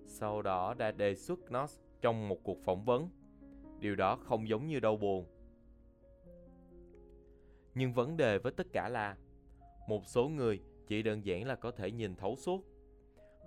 sau 0.10 0.42
đó 0.42 0.74
đã 0.74 0.92
đề 0.92 1.16
xuất 1.16 1.40
Knox 1.48 1.78
trong 2.02 2.28
một 2.28 2.44
cuộc 2.44 2.64
phỏng 2.64 2.86
vấn. 2.86 3.10
Điều 3.80 3.96
đó 3.96 4.16
không 4.16 4.50
giống 4.50 4.68
như 4.68 4.80
đau 4.80 4.98
buồn. 4.98 5.26
Nhưng 7.76 7.94
vấn 7.94 8.18
đề 8.18 8.38
với 8.38 8.52
tất 8.52 8.68
cả 8.74 8.90
là 8.90 9.18
một 9.88 10.06
số 10.06 10.30
người 10.30 10.62
chỉ 10.90 11.04
đơn 11.04 11.26
giản 11.26 11.48
là 11.48 11.56
có 11.56 11.72
thể 11.72 11.92
nhìn 11.92 12.16
thấu 12.16 12.36
suốt. 12.36 12.66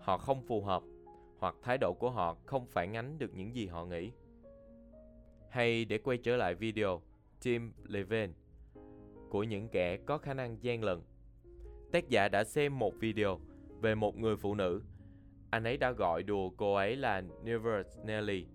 Họ 0.00 0.18
không 0.18 0.42
phù 0.42 0.62
hợp 0.62 0.82
hoặc 1.38 1.54
thái 1.62 1.78
độ 1.78 1.94
của 1.98 2.10
họ 2.10 2.36
không 2.46 2.66
phản 2.66 2.96
ánh 2.96 3.18
được 3.18 3.34
những 3.34 3.54
gì 3.54 3.66
họ 3.66 3.84
nghĩ. 3.84 4.10
Hay 5.48 5.84
để 5.84 5.98
quay 5.98 6.18
trở 6.18 6.36
lại 6.36 6.54
video 6.54 7.02
Tim 7.42 7.72
Levin 7.84 8.32
của 9.30 9.42
những 9.42 9.68
kẻ 9.68 9.96
có 9.96 10.18
khả 10.18 10.34
năng 10.34 10.62
gian 10.62 10.84
lận. 10.84 11.00
Tác 11.92 12.08
giả 12.08 12.28
đã 12.28 12.44
xem 12.44 12.78
một 12.78 12.94
video 13.00 13.40
về 13.80 13.94
một 13.94 14.18
người 14.18 14.36
phụ 14.36 14.54
nữ. 14.54 14.82
Anh 15.50 15.64
ấy 15.64 15.76
đã 15.76 15.90
gọi 15.90 16.22
đùa 16.22 16.50
cô 16.56 16.74
ấy 16.74 16.96
là 16.96 17.22
Nervous 17.44 17.98
Nelly 18.04 18.46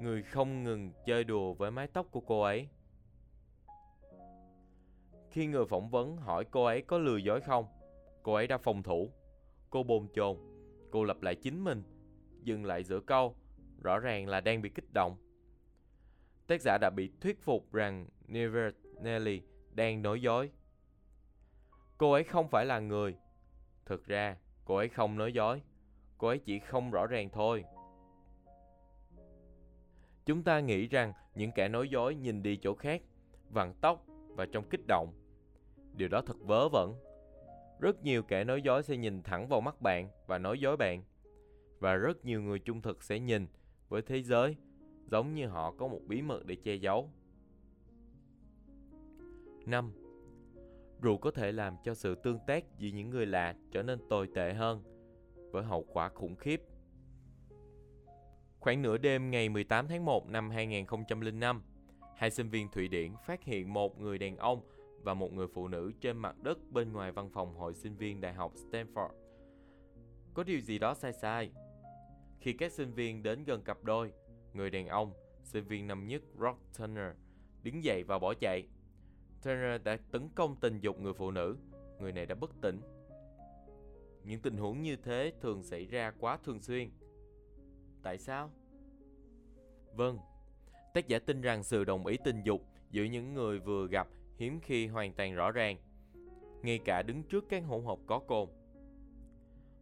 người 0.00 0.22
không 0.22 0.64
ngừng 0.64 0.92
chơi 1.06 1.24
đùa 1.24 1.54
với 1.54 1.70
mái 1.70 1.86
tóc 1.86 2.06
của 2.10 2.20
cô 2.20 2.42
ấy. 2.42 2.68
Khi 5.30 5.46
người 5.46 5.66
phỏng 5.66 5.90
vấn 5.90 6.16
hỏi 6.16 6.44
cô 6.50 6.64
ấy 6.64 6.82
có 6.82 6.98
lừa 6.98 7.16
dối 7.16 7.40
không, 7.40 7.66
cô 8.26 8.34
ấy 8.34 8.46
đã 8.46 8.58
phòng 8.58 8.82
thủ. 8.82 9.10
Cô 9.70 9.82
bồn 9.82 10.08
chồn, 10.14 10.36
cô 10.90 11.04
lặp 11.04 11.22
lại 11.22 11.34
chính 11.34 11.64
mình, 11.64 11.82
dừng 12.42 12.64
lại 12.64 12.84
giữa 12.84 13.00
câu, 13.00 13.34
rõ 13.82 13.98
ràng 13.98 14.28
là 14.28 14.40
đang 14.40 14.62
bị 14.62 14.68
kích 14.68 14.92
động. 14.92 15.16
Tác 16.46 16.60
giả 16.60 16.78
đã 16.80 16.90
bị 16.96 17.10
thuyết 17.20 17.42
phục 17.42 17.72
rằng 17.72 18.06
Never 18.26 18.74
Nelly 19.00 19.42
đang 19.70 20.02
nói 20.02 20.20
dối. 20.20 20.50
Cô 21.98 22.12
ấy 22.12 22.24
không 22.24 22.48
phải 22.48 22.64
là 22.64 22.78
người. 22.78 23.16
Thực 23.84 24.06
ra, 24.06 24.36
cô 24.64 24.76
ấy 24.76 24.88
không 24.88 25.18
nói 25.18 25.32
dối. 25.32 25.62
Cô 26.18 26.28
ấy 26.28 26.38
chỉ 26.38 26.58
không 26.58 26.90
rõ 26.90 27.06
ràng 27.06 27.28
thôi. 27.30 27.64
Chúng 30.24 30.42
ta 30.42 30.60
nghĩ 30.60 30.86
rằng 30.86 31.12
những 31.34 31.52
kẻ 31.52 31.68
nói 31.68 31.88
dối 31.88 32.14
nhìn 32.14 32.42
đi 32.42 32.56
chỗ 32.56 32.74
khác, 32.74 33.02
vặn 33.50 33.74
tóc 33.80 34.06
và 34.28 34.46
trong 34.52 34.68
kích 34.68 34.86
động. 34.88 35.12
Điều 35.92 36.08
đó 36.08 36.22
thật 36.26 36.36
vớ 36.40 36.68
vẩn. 36.68 37.05
Rất 37.80 38.02
nhiều 38.02 38.22
kẻ 38.22 38.44
nói 38.44 38.62
dối 38.62 38.82
sẽ 38.82 38.96
nhìn 38.96 39.22
thẳng 39.22 39.48
vào 39.48 39.60
mắt 39.60 39.80
bạn 39.80 40.08
và 40.26 40.38
nói 40.38 40.58
dối 40.58 40.76
bạn. 40.76 41.02
Và 41.78 41.94
rất 41.94 42.24
nhiều 42.24 42.42
người 42.42 42.58
trung 42.58 42.82
thực 42.82 43.02
sẽ 43.02 43.18
nhìn 43.18 43.46
với 43.88 44.02
thế 44.02 44.22
giới 44.22 44.56
giống 45.10 45.34
như 45.34 45.46
họ 45.46 45.72
có 45.72 45.88
một 45.88 46.00
bí 46.06 46.22
mật 46.22 46.46
để 46.46 46.54
che 46.54 46.74
giấu. 46.74 47.10
5. 49.66 49.92
Rượu 51.02 51.18
có 51.18 51.30
thể 51.30 51.52
làm 51.52 51.76
cho 51.84 51.94
sự 51.94 52.14
tương 52.14 52.38
tác 52.46 52.64
giữa 52.78 52.88
những 52.88 53.10
người 53.10 53.26
lạ 53.26 53.54
trở 53.72 53.82
nên 53.82 53.98
tồi 54.08 54.28
tệ 54.34 54.54
hơn, 54.54 54.82
với 55.52 55.64
hậu 55.64 55.84
quả 55.92 56.08
khủng 56.08 56.36
khiếp. 56.36 56.62
Khoảng 58.60 58.82
nửa 58.82 58.98
đêm 58.98 59.30
ngày 59.30 59.48
18 59.48 59.88
tháng 59.88 60.04
1 60.04 60.28
năm 60.28 60.50
2005, 60.50 61.62
hai 62.16 62.30
sinh 62.30 62.48
viên 62.48 62.68
Thụy 62.68 62.88
Điển 62.88 63.12
phát 63.26 63.44
hiện 63.44 63.72
một 63.72 64.00
người 64.00 64.18
đàn 64.18 64.36
ông 64.36 64.60
và 65.06 65.14
một 65.14 65.32
người 65.32 65.46
phụ 65.46 65.68
nữ 65.68 65.92
trên 66.00 66.18
mặt 66.18 66.36
đất 66.42 66.58
bên 66.70 66.92
ngoài 66.92 67.12
văn 67.12 67.30
phòng 67.30 67.54
hội 67.54 67.74
sinh 67.74 67.96
viên 67.96 68.20
Đại 68.20 68.34
học 68.34 68.52
Stanford. 68.54 69.10
Có 70.34 70.42
điều 70.42 70.60
gì 70.60 70.78
đó 70.78 70.94
sai 70.94 71.12
sai. 71.12 71.50
Khi 72.40 72.52
các 72.52 72.72
sinh 72.72 72.92
viên 72.92 73.22
đến 73.22 73.44
gần 73.44 73.62
cặp 73.64 73.84
đôi, 73.84 74.12
người 74.52 74.70
đàn 74.70 74.86
ông, 74.86 75.12
sinh 75.42 75.64
viên 75.64 75.86
năm 75.86 76.06
nhất 76.06 76.22
Rock 76.40 76.58
Turner, 76.78 77.12
đứng 77.62 77.84
dậy 77.84 78.02
và 78.02 78.18
bỏ 78.18 78.34
chạy. 78.34 78.68
Turner 79.42 79.82
đã 79.84 79.98
tấn 80.10 80.28
công 80.34 80.56
tình 80.60 80.80
dục 80.80 81.00
người 81.00 81.12
phụ 81.12 81.30
nữ, 81.30 81.56
người 82.00 82.12
này 82.12 82.26
đã 82.26 82.34
bất 82.34 82.50
tỉnh. 82.60 82.80
Những 84.24 84.40
tình 84.40 84.56
huống 84.56 84.82
như 84.82 84.96
thế 84.96 85.32
thường 85.40 85.62
xảy 85.62 85.86
ra 85.86 86.12
quá 86.20 86.38
thường 86.44 86.60
xuyên. 86.60 86.90
Tại 88.02 88.18
sao? 88.18 88.50
Vâng, 89.94 90.18
tác 90.94 91.08
giả 91.08 91.18
tin 91.18 91.40
rằng 91.40 91.62
sự 91.62 91.84
đồng 91.84 92.06
ý 92.06 92.16
tình 92.24 92.42
dục 92.42 92.62
giữa 92.90 93.04
những 93.04 93.34
người 93.34 93.58
vừa 93.58 93.86
gặp 93.86 94.08
hiếm 94.36 94.60
khi 94.60 94.86
hoàn 94.86 95.12
toàn 95.12 95.34
rõ 95.34 95.50
ràng, 95.50 95.76
ngay 96.62 96.78
cả 96.84 97.02
đứng 97.02 97.22
trước 97.22 97.44
các 97.48 97.62
hỗn 97.66 97.84
hợp 97.84 97.98
có 98.06 98.18
cồn. 98.18 98.48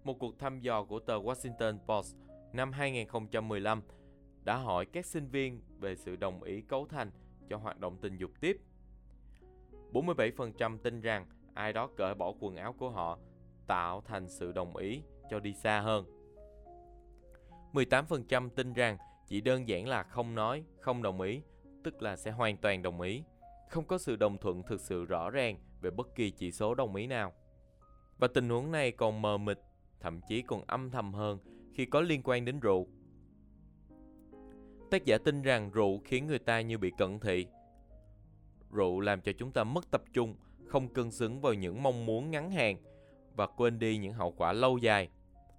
Một 0.05 0.19
cuộc 0.19 0.39
thăm 0.39 0.61
dò 0.61 0.85
của 0.85 0.99
tờ 0.99 1.19
Washington 1.19 1.79
Post 1.79 2.17
năm 2.53 2.73
2015 2.73 3.83
đã 4.45 4.57
hỏi 4.57 4.87
các 4.87 5.07
sinh 5.07 5.29
viên 5.29 5.61
về 5.81 5.97
sự 5.97 6.17
đồng 6.17 6.43
ý 6.43 6.61
cấu 6.61 6.87
thành 6.87 7.11
cho 7.49 7.57
hoạt 7.57 7.81
động 7.81 7.99
tình 8.01 8.17
dục 8.17 8.31
tiếp. 8.41 8.61
47% 9.93 10.79
tin 10.79 11.01
rằng 11.01 11.27
ai 11.55 11.73
đó 11.73 11.89
cởi 11.97 12.15
bỏ 12.15 12.33
quần 12.41 12.57
áo 12.57 12.73
của 12.73 12.91
họ 12.91 13.19
tạo 13.67 14.01
thành 14.01 14.29
sự 14.29 14.53
đồng 14.53 14.77
ý 14.77 15.03
cho 15.31 15.41
đi 15.41 15.55
xa 15.55 15.81
hơn. 15.81 16.05
18% 17.73 18.49
tin 18.49 18.73
rằng 18.73 18.99
chỉ 19.27 19.41
đơn 19.41 19.69
giản 19.69 19.89
là 19.89 20.03
không 20.03 20.35
nói, 20.35 20.65
không 20.81 21.03
đồng 21.03 21.21
ý, 21.21 21.43
tức 21.85 22.03
là 22.03 22.17
sẽ 22.17 22.31
hoàn 22.31 22.57
toàn 22.57 22.83
đồng 22.83 23.01
ý. 23.01 23.23
Không 23.71 23.85
có 23.85 23.99
sự 23.99 24.17
đồng 24.17 24.39
thuận 24.39 24.63
thực 24.63 24.81
sự 24.81 25.05
rõ 25.05 25.31
ràng 25.31 25.59
về 25.81 25.91
bất 25.91 26.15
kỳ 26.15 26.31
chỉ 26.31 26.53
số 26.53 26.75
đồng 26.75 26.95
ý 26.95 27.07
nào. 27.07 27.33
Và 28.19 28.29
tình 28.35 28.49
huống 28.49 28.73
này 28.73 28.93
còn 28.93 29.23
mờ 29.23 29.39
mịt, 29.39 29.59
thậm 30.01 30.21
chí 30.29 30.43
còn 30.43 30.65
âm 30.67 30.91
thầm 30.91 31.15
hơn 31.15 31.39
khi 31.75 31.85
có 31.85 32.01
liên 32.01 32.21
quan 32.25 32.45
đến 32.45 32.61
rượu. 32.61 32.87
Tác 34.91 35.05
giả 35.05 35.19
tin 35.19 35.43
rằng 35.43 35.71
rượu 35.71 36.01
khiến 36.05 36.27
người 36.27 36.39
ta 36.39 36.61
như 36.61 36.79
bị 36.79 36.93
cận 36.99 37.21
thị. 37.21 37.47
Rượu 38.71 39.01
làm 39.01 39.21
cho 39.21 39.33
chúng 39.39 39.53
ta 39.53 39.65
mất 39.65 39.91
tập 39.91 40.03
trung, 40.13 40.37
không 40.67 40.89
cân 40.89 41.11
xứng 41.11 41.41
vào 41.41 41.55
những 41.55 41.83
mong 41.83 42.07
muốn 42.07 42.31
ngắn 42.31 42.51
hạn 42.51 42.77
và 43.37 43.47
quên 43.47 43.79
đi 43.79 43.99
những 43.99 44.13
hậu 44.13 44.33
quả 44.33 44.53
lâu 44.53 44.79
dài. 44.79 45.09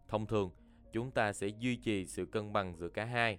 Thông 0.07 0.25
thường, 0.25 0.51
chúng 0.91 1.11
ta 1.11 1.33
sẽ 1.33 1.47
duy 1.47 1.75
trì 1.75 2.05
sự 2.05 2.25
cân 2.25 2.53
bằng 2.53 2.75
giữa 2.75 2.89
cả 2.89 3.05
hai. 3.05 3.37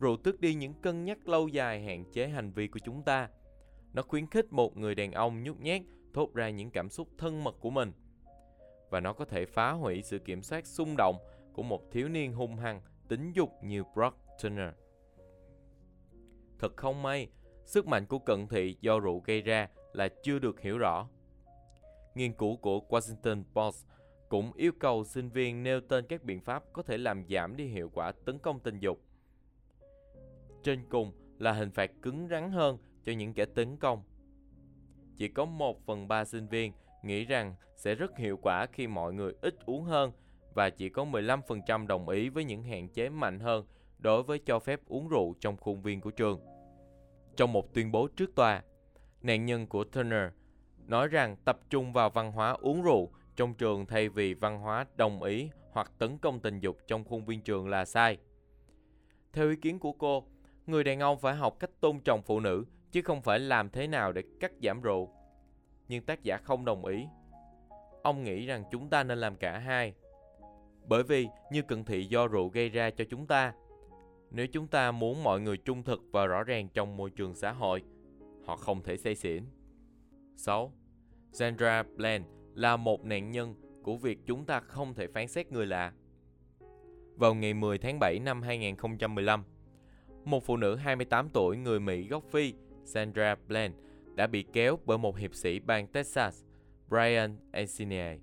Rượu 0.00 0.16
tước 0.16 0.40
đi 0.40 0.54
những 0.54 0.74
cân 0.74 1.04
nhắc 1.04 1.28
lâu 1.28 1.48
dài 1.48 1.82
hạn 1.82 2.04
chế 2.12 2.28
hành 2.28 2.52
vi 2.52 2.68
của 2.68 2.78
chúng 2.78 3.02
ta. 3.02 3.28
Nó 3.92 4.02
khuyến 4.02 4.26
khích 4.26 4.52
một 4.52 4.76
người 4.76 4.94
đàn 4.94 5.12
ông 5.12 5.42
nhút 5.42 5.60
nhát 5.60 5.80
thốt 6.12 6.34
ra 6.34 6.50
những 6.50 6.70
cảm 6.70 6.90
xúc 6.90 7.08
thân 7.18 7.44
mật 7.44 7.56
của 7.60 7.70
mình. 7.70 7.92
Và 8.90 9.00
nó 9.00 9.12
có 9.12 9.24
thể 9.24 9.46
phá 9.46 9.70
hủy 9.70 10.02
sự 10.02 10.18
kiểm 10.18 10.42
soát 10.42 10.66
xung 10.66 10.96
động 10.96 11.16
của 11.52 11.62
một 11.62 11.92
thiếu 11.92 12.08
niên 12.08 12.32
hung 12.32 12.56
hăng, 12.56 12.80
tính 13.08 13.32
dục 13.32 13.50
như 13.62 13.84
Brock 13.94 14.16
Turner. 14.42 14.70
Thật 16.58 16.76
không 16.76 17.02
may, 17.02 17.28
sức 17.64 17.86
mạnh 17.86 18.06
của 18.06 18.18
cận 18.18 18.48
thị 18.48 18.76
do 18.80 18.98
rượu 19.00 19.22
gây 19.24 19.42
ra 19.42 19.68
là 19.92 20.08
chưa 20.22 20.38
được 20.38 20.60
hiểu 20.60 20.78
rõ. 20.78 21.08
Nghiên 22.14 22.32
cứu 22.32 22.56
của 22.56 22.80
Washington 22.88 23.44
Post 23.54 23.86
cũng 24.28 24.52
yêu 24.52 24.72
cầu 24.80 25.04
sinh 25.04 25.28
viên 25.28 25.62
nêu 25.62 25.80
tên 25.80 26.06
các 26.08 26.24
biện 26.24 26.40
pháp 26.40 26.64
có 26.72 26.82
thể 26.82 26.98
làm 26.98 27.24
giảm 27.28 27.56
đi 27.56 27.66
hiệu 27.66 27.90
quả 27.94 28.12
tấn 28.12 28.38
công 28.38 28.60
tình 28.60 28.78
dục. 28.78 29.00
Trên 30.62 30.84
cùng 30.88 31.12
là 31.38 31.52
hình 31.52 31.70
phạt 31.70 31.90
cứng 32.02 32.28
rắn 32.30 32.50
hơn 32.50 32.78
cho 33.04 33.12
những 33.12 33.34
kẻ 33.34 33.44
tấn 33.44 33.76
công. 33.76 34.02
Chỉ 35.16 35.28
có 35.28 35.44
1 35.44 35.86
phần 35.86 36.08
3 36.08 36.24
sinh 36.24 36.48
viên 36.48 36.72
nghĩ 37.02 37.24
rằng 37.24 37.54
sẽ 37.76 37.94
rất 37.94 38.18
hiệu 38.18 38.36
quả 38.42 38.66
khi 38.66 38.86
mọi 38.86 39.12
người 39.12 39.32
ít 39.40 39.54
uống 39.66 39.84
hơn 39.84 40.12
và 40.54 40.70
chỉ 40.70 40.88
có 40.88 41.04
15% 41.04 41.86
đồng 41.86 42.08
ý 42.08 42.28
với 42.28 42.44
những 42.44 42.62
hạn 42.62 42.88
chế 42.88 43.08
mạnh 43.08 43.40
hơn 43.40 43.66
đối 43.98 44.22
với 44.22 44.38
cho 44.38 44.58
phép 44.58 44.80
uống 44.86 45.08
rượu 45.08 45.34
trong 45.40 45.56
khuôn 45.56 45.82
viên 45.82 46.00
của 46.00 46.10
trường. 46.10 46.40
Trong 47.36 47.52
một 47.52 47.74
tuyên 47.74 47.92
bố 47.92 48.08
trước 48.16 48.34
tòa, 48.34 48.62
nạn 49.22 49.46
nhân 49.46 49.66
của 49.66 49.84
Turner 49.84 50.30
nói 50.86 51.08
rằng 51.08 51.36
tập 51.44 51.60
trung 51.70 51.92
vào 51.92 52.10
văn 52.10 52.32
hóa 52.32 52.50
uống 52.50 52.82
rượu 52.82 53.10
trong 53.36 53.54
trường 53.54 53.86
thay 53.86 54.08
vì 54.08 54.34
văn 54.34 54.58
hóa 54.58 54.86
đồng 54.96 55.22
ý 55.22 55.50
hoặc 55.72 55.92
tấn 55.98 56.18
công 56.18 56.40
tình 56.40 56.60
dục 56.60 56.78
trong 56.86 57.04
khuôn 57.04 57.24
viên 57.24 57.40
trường 57.42 57.68
là 57.68 57.84
sai. 57.84 58.18
Theo 59.32 59.50
ý 59.50 59.56
kiến 59.56 59.78
của 59.78 59.92
cô, 59.92 60.24
người 60.70 60.84
đàn 60.84 61.00
ông 61.00 61.20
phải 61.20 61.34
học 61.34 61.56
cách 61.58 61.70
tôn 61.80 62.00
trọng 62.00 62.22
phụ 62.22 62.40
nữ 62.40 62.64
chứ 62.92 63.02
không 63.02 63.22
phải 63.22 63.38
làm 63.38 63.70
thế 63.70 63.86
nào 63.86 64.12
để 64.12 64.22
cắt 64.40 64.52
giảm 64.62 64.80
rượu. 64.80 65.10
Nhưng 65.88 66.04
tác 66.04 66.22
giả 66.22 66.36
không 66.36 66.64
đồng 66.64 66.84
ý. 66.84 67.06
Ông 68.02 68.24
nghĩ 68.24 68.46
rằng 68.46 68.64
chúng 68.70 68.90
ta 68.90 69.04
nên 69.04 69.18
làm 69.18 69.36
cả 69.36 69.58
hai. 69.58 69.94
Bởi 70.86 71.02
vì 71.02 71.28
như 71.52 71.62
cận 71.62 71.84
thị 71.84 72.04
do 72.04 72.26
rượu 72.26 72.48
gây 72.48 72.68
ra 72.68 72.90
cho 72.90 73.04
chúng 73.10 73.26
ta, 73.26 73.52
nếu 74.30 74.46
chúng 74.46 74.66
ta 74.66 74.92
muốn 74.92 75.22
mọi 75.22 75.40
người 75.40 75.56
trung 75.56 75.82
thực 75.82 76.00
và 76.12 76.26
rõ 76.26 76.44
ràng 76.44 76.68
trong 76.74 76.96
môi 76.96 77.10
trường 77.10 77.34
xã 77.34 77.52
hội, 77.52 77.82
họ 78.46 78.56
không 78.56 78.82
thể 78.82 78.96
say 78.96 79.14
xỉn. 79.14 79.44
6. 80.36 80.72
Sandra 81.32 81.82
Bland 81.82 82.24
là 82.54 82.76
một 82.76 83.04
nạn 83.04 83.30
nhân 83.30 83.54
của 83.82 83.96
việc 83.96 84.18
chúng 84.26 84.44
ta 84.44 84.60
không 84.60 84.94
thể 84.94 85.06
phán 85.06 85.28
xét 85.28 85.52
người 85.52 85.66
lạ. 85.66 85.92
Vào 87.16 87.34
ngày 87.34 87.54
10 87.54 87.78
tháng 87.78 87.98
7 87.98 88.18
năm 88.18 88.42
2015, 88.42 89.44
một 90.24 90.44
phụ 90.44 90.56
nữ 90.56 90.76
28 90.76 91.28
tuổi 91.28 91.56
người 91.56 91.80
Mỹ 91.80 92.08
gốc 92.08 92.24
Phi, 92.30 92.54
Sandra 92.84 93.34
Bland, 93.48 93.74
đã 94.14 94.26
bị 94.26 94.44
kéo 94.52 94.78
bởi 94.86 94.98
một 94.98 95.16
hiệp 95.16 95.34
sĩ 95.34 95.58
bang 95.58 95.86
Texas, 95.86 96.42
Brian 96.88 97.36
Encinia, 97.52 98.16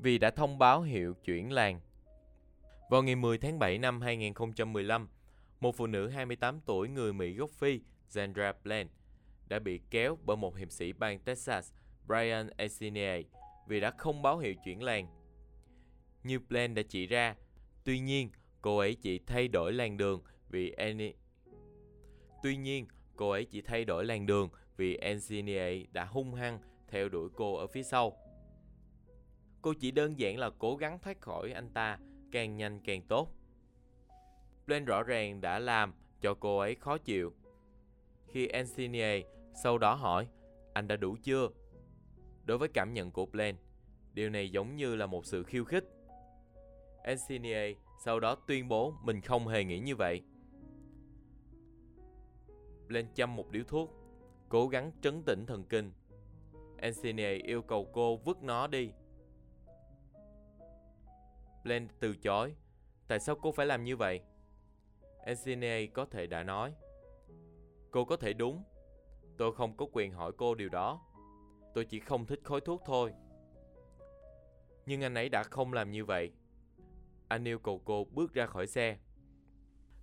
vì 0.00 0.18
đã 0.18 0.30
thông 0.30 0.58
báo 0.58 0.82
hiệu 0.82 1.14
chuyển 1.24 1.52
làng. 1.52 1.80
Vào 2.90 3.02
ngày 3.02 3.16
10 3.16 3.38
tháng 3.38 3.58
7 3.58 3.78
năm 3.78 4.00
2015, 4.00 5.08
một 5.60 5.76
phụ 5.76 5.86
nữ 5.86 6.08
28 6.08 6.60
tuổi 6.66 6.88
người 6.88 7.12
Mỹ 7.12 7.32
gốc 7.34 7.50
Phi, 7.50 7.80
Sandra 8.08 8.52
Bland, 8.64 8.90
đã 9.48 9.58
bị 9.58 9.80
kéo 9.90 10.18
bởi 10.24 10.36
một 10.36 10.56
hiệp 10.56 10.70
sĩ 10.70 10.92
bang 10.92 11.18
Texas, 11.18 11.72
Brian 12.06 12.48
Encinia, 12.56 13.22
vì 13.68 13.80
đã 13.80 13.90
không 13.90 14.22
báo 14.22 14.38
hiệu 14.38 14.54
chuyển 14.64 14.82
làng. 14.82 15.06
Như 16.22 16.38
Bland 16.38 16.76
đã 16.76 16.82
chỉ 16.88 17.06
ra, 17.06 17.34
tuy 17.84 17.98
nhiên 17.98 18.30
cô 18.62 18.78
ấy 18.78 18.94
chỉ 18.94 19.18
thay 19.18 19.48
đổi 19.48 19.72
làn 19.72 19.96
đường 19.96 20.22
vì 20.54 20.70
Annie. 20.70 21.12
Tuy 22.42 22.56
nhiên, 22.56 22.86
cô 23.16 23.30
ấy 23.30 23.44
chỉ 23.44 23.62
thay 23.62 23.84
đổi 23.84 24.04
làn 24.04 24.26
đường 24.26 24.48
vì 24.76 24.96
Engineer 24.96 25.86
đã 25.92 26.04
hung 26.04 26.34
hăng 26.34 26.58
theo 26.88 27.08
đuổi 27.08 27.28
cô 27.36 27.56
ở 27.56 27.66
phía 27.66 27.82
sau. 27.82 28.16
Cô 29.62 29.74
chỉ 29.80 29.90
đơn 29.90 30.18
giản 30.18 30.38
là 30.38 30.50
cố 30.58 30.76
gắng 30.76 30.98
thoát 30.98 31.20
khỏi 31.20 31.52
anh 31.52 31.70
ta 31.70 31.98
càng 32.32 32.56
nhanh 32.56 32.80
càng 32.80 33.02
tốt. 33.02 33.28
Blaine 34.66 34.86
rõ 34.86 35.02
ràng 35.02 35.40
đã 35.40 35.58
làm 35.58 35.94
cho 36.20 36.34
cô 36.34 36.58
ấy 36.58 36.74
khó 36.74 36.98
chịu. 36.98 37.32
Khi 38.28 38.46
Engineer 38.46 39.24
sau 39.62 39.78
đó 39.78 39.94
hỏi, 39.94 40.28
anh 40.72 40.88
đã 40.88 40.96
đủ 40.96 41.16
chưa? 41.22 41.48
Đối 42.44 42.58
với 42.58 42.68
cảm 42.68 42.94
nhận 42.94 43.10
của 43.10 43.26
Blaine, 43.26 43.58
điều 44.12 44.30
này 44.30 44.50
giống 44.50 44.76
như 44.76 44.96
là 44.96 45.06
một 45.06 45.26
sự 45.26 45.42
khiêu 45.42 45.64
khích. 45.64 45.84
Engineer 47.04 47.76
sau 48.04 48.20
đó 48.20 48.34
tuyên 48.34 48.68
bố 48.68 48.94
mình 49.02 49.20
không 49.20 49.48
hề 49.48 49.64
nghĩ 49.64 49.78
như 49.78 49.96
vậy. 49.96 50.22
Lên 52.88 53.06
châm 53.14 53.36
một 53.36 53.50
điếu 53.50 53.64
thuốc, 53.64 53.90
cố 54.48 54.68
gắng 54.68 54.92
trấn 55.02 55.22
tĩnh 55.22 55.46
thần 55.46 55.64
kinh. 55.64 55.92
Encinia 56.78 57.34
yêu 57.34 57.62
cầu 57.62 57.90
cô 57.92 58.16
vứt 58.16 58.42
nó 58.42 58.66
đi. 58.66 58.90
Blaine 61.64 61.86
từ 62.00 62.16
chối. 62.16 62.54
Tại 63.08 63.20
sao 63.20 63.36
cô 63.42 63.52
phải 63.52 63.66
làm 63.66 63.84
như 63.84 63.96
vậy? 63.96 64.20
Encinia 65.24 65.86
có 65.86 66.04
thể 66.04 66.26
đã 66.26 66.42
nói. 66.42 66.74
Cô 67.90 68.04
có 68.04 68.16
thể 68.16 68.32
đúng. 68.32 68.64
Tôi 69.38 69.54
không 69.54 69.76
có 69.76 69.86
quyền 69.92 70.12
hỏi 70.12 70.32
cô 70.36 70.54
điều 70.54 70.68
đó. 70.68 71.00
Tôi 71.74 71.84
chỉ 71.84 72.00
không 72.00 72.26
thích 72.26 72.40
khói 72.44 72.60
thuốc 72.60 72.82
thôi. 72.86 73.12
Nhưng 74.86 75.02
anh 75.02 75.14
ấy 75.14 75.28
đã 75.28 75.42
không 75.42 75.72
làm 75.72 75.90
như 75.90 76.04
vậy. 76.04 76.32
Anh 77.28 77.48
yêu 77.48 77.58
cầu 77.58 77.82
cô 77.84 78.04
bước 78.04 78.34
ra 78.34 78.46
khỏi 78.46 78.66
xe. 78.66 78.98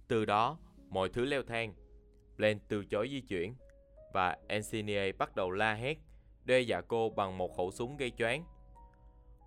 Từ 0.07 0.25
đó, 0.25 0.57
mọi 0.89 1.09
thứ 1.09 1.25
leo 1.25 1.43
thang. 1.43 1.73
Blaine 2.41 2.59
từ 2.67 2.85
chối 2.85 3.09
di 3.09 3.21
chuyển 3.21 3.55
và 4.13 4.37
Encinier 4.47 5.15
bắt 5.17 5.35
đầu 5.35 5.51
la 5.51 5.73
hét, 5.73 5.97
đe 6.45 6.59
dọa 6.59 6.81
cô 6.81 7.09
bằng 7.09 7.37
một 7.37 7.57
khẩu 7.57 7.71
súng 7.71 7.97
gây 7.97 8.11
choáng. 8.11 8.45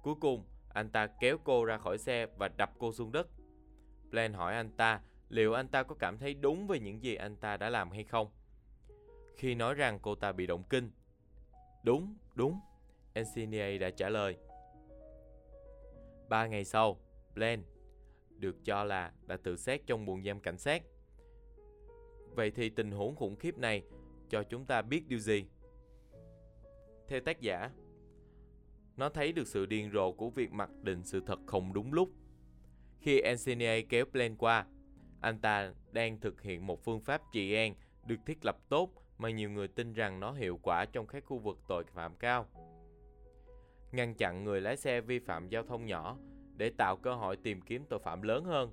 Cuối 0.02 0.14
cùng, 0.20 0.44
anh 0.68 0.90
ta 0.90 1.06
kéo 1.20 1.38
cô 1.44 1.64
ra 1.64 1.78
khỏi 1.78 1.98
xe 1.98 2.26
và 2.26 2.48
đập 2.48 2.70
cô 2.78 2.92
xuống 2.92 3.12
đất. 3.12 3.26
Blaine 4.10 4.36
hỏi 4.36 4.54
anh 4.54 4.70
ta 4.70 5.00
liệu 5.28 5.54
anh 5.54 5.68
ta 5.68 5.82
có 5.82 5.94
cảm 5.94 6.18
thấy 6.18 6.34
đúng 6.34 6.66
về 6.66 6.80
những 6.80 7.02
gì 7.02 7.14
anh 7.14 7.36
ta 7.36 7.56
đã 7.56 7.70
làm 7.70 7.90
hay 7.90 8.04
không. 8.04 8.30
Khi 9.36 9.54
nói 9.54 9.74
rằng 9.74 9.98
cô 10.02 10.14
ta 10.14 10.32
bị 10.32 10.46
động 10.46 10.64
kinh. 10.70 10.90
Đúng, 11.82 12.16
đúng, 12.34 12.60
Encinier 13.14 13.80
đã 13.80 13.90
trả 13.90 14.08
lời. 14.08 14.36
Ba 16.28 16.46
ngày 16.46 16.64
sau, 16.64 17.00
Blaine 17.34 17.62
được 18.36 18.64
cho 18.64 18.84
là 18.84 19.12
đã 19.26 19.36
tự 19.36 19.56
sát 19.56 19.80
trong 19.86 20.06
buồng 20.06 20.24
giam 20.24 20.40
cảnh 20.40 20.58
sát. 20.58 20.82
Vậy 22.34 22.50
thì 22.50 22.68
tình 22.68 22.90
huống 22.90 23.16
khủng 23.16 23.36
khiếp 23.36 23.58
này 23.58 23.82
cho 24.28 24.42
chúng 24.42 24.66
ta 24.66 24.82
biết 24.82 25.08
điều 25.08 25.18
gì? 25.18 25.44
Theo 27.08 27.20
tác 27.20 27.40
giả, 27.40 27.70
nó 28.96 29.08
thấy 29.08 29.32
được 29.32 29.46
sự 29.46 29.66
điên 29.66 29.90
rồ 29.92 30.12
của 30.12 30.30
việc 30.30 30.52
mặc 30.52 30.70
định 30.82 31.02
sự 31.04 31.22
thật 31.26 31.38
không 31.46 31.72
đúng 31.72 31.92
lúc. 31.92 32.08
Khi 33.00 33.20
Encinia 33.20 33.82
kéo 33.82 34.04
Blaine 34.12 34.34
qua, 34.38 34.66
anh 35.20 35.38
ta 35.38 35.72
đang 35.92 36.20
thực 36.20 36.42
hiện 36.42 36.66
một 36.66 36.84
phương 36.84 37.00
pháp 37.00 37.22
trị 37.32 37.54
an 37.54 37.74
được 38.06 38.16
thiết 38.26 38.44
lập 38.44 38.56
tốt 38.68 38.90
mà 39.18 39.30
nhiều 39.30 39.50
người 39.50 39.68
tin 39.68 39.92
rằng 39.92 40.20
nó 40.20 40.32
hiệu 40.32 40.58
quả 40.62 40.84
trong 40.84 41.06
các 41.06 41.24
khu 41.24 41.38
vực 41.38 41.58
tội 41.68 41.84
phạm 41.84 42.16
cao. 42.16 42.46
Ngăn 43.92 44.14
chặn 44.14 44.44
người 44.44 44.60
lái 44.60 44.76
xe 44.76 45.00
vi 45.00 45.18
phạm 45.18 45.48
giao 45.48 45.62
thông 45.62 45.86
nhỏ 45.86 46.18
để 46.56 46.70
tạo 46.78 46.96
cơ 46.96 47.14
hội 47.14 47.36
tìm 47.36 47.60
kiếm 47.60 47.84
tội 47.88 47.98
phạm 47.98 48.22
lớn 48.22 48.44
hơn. 48.44 48.72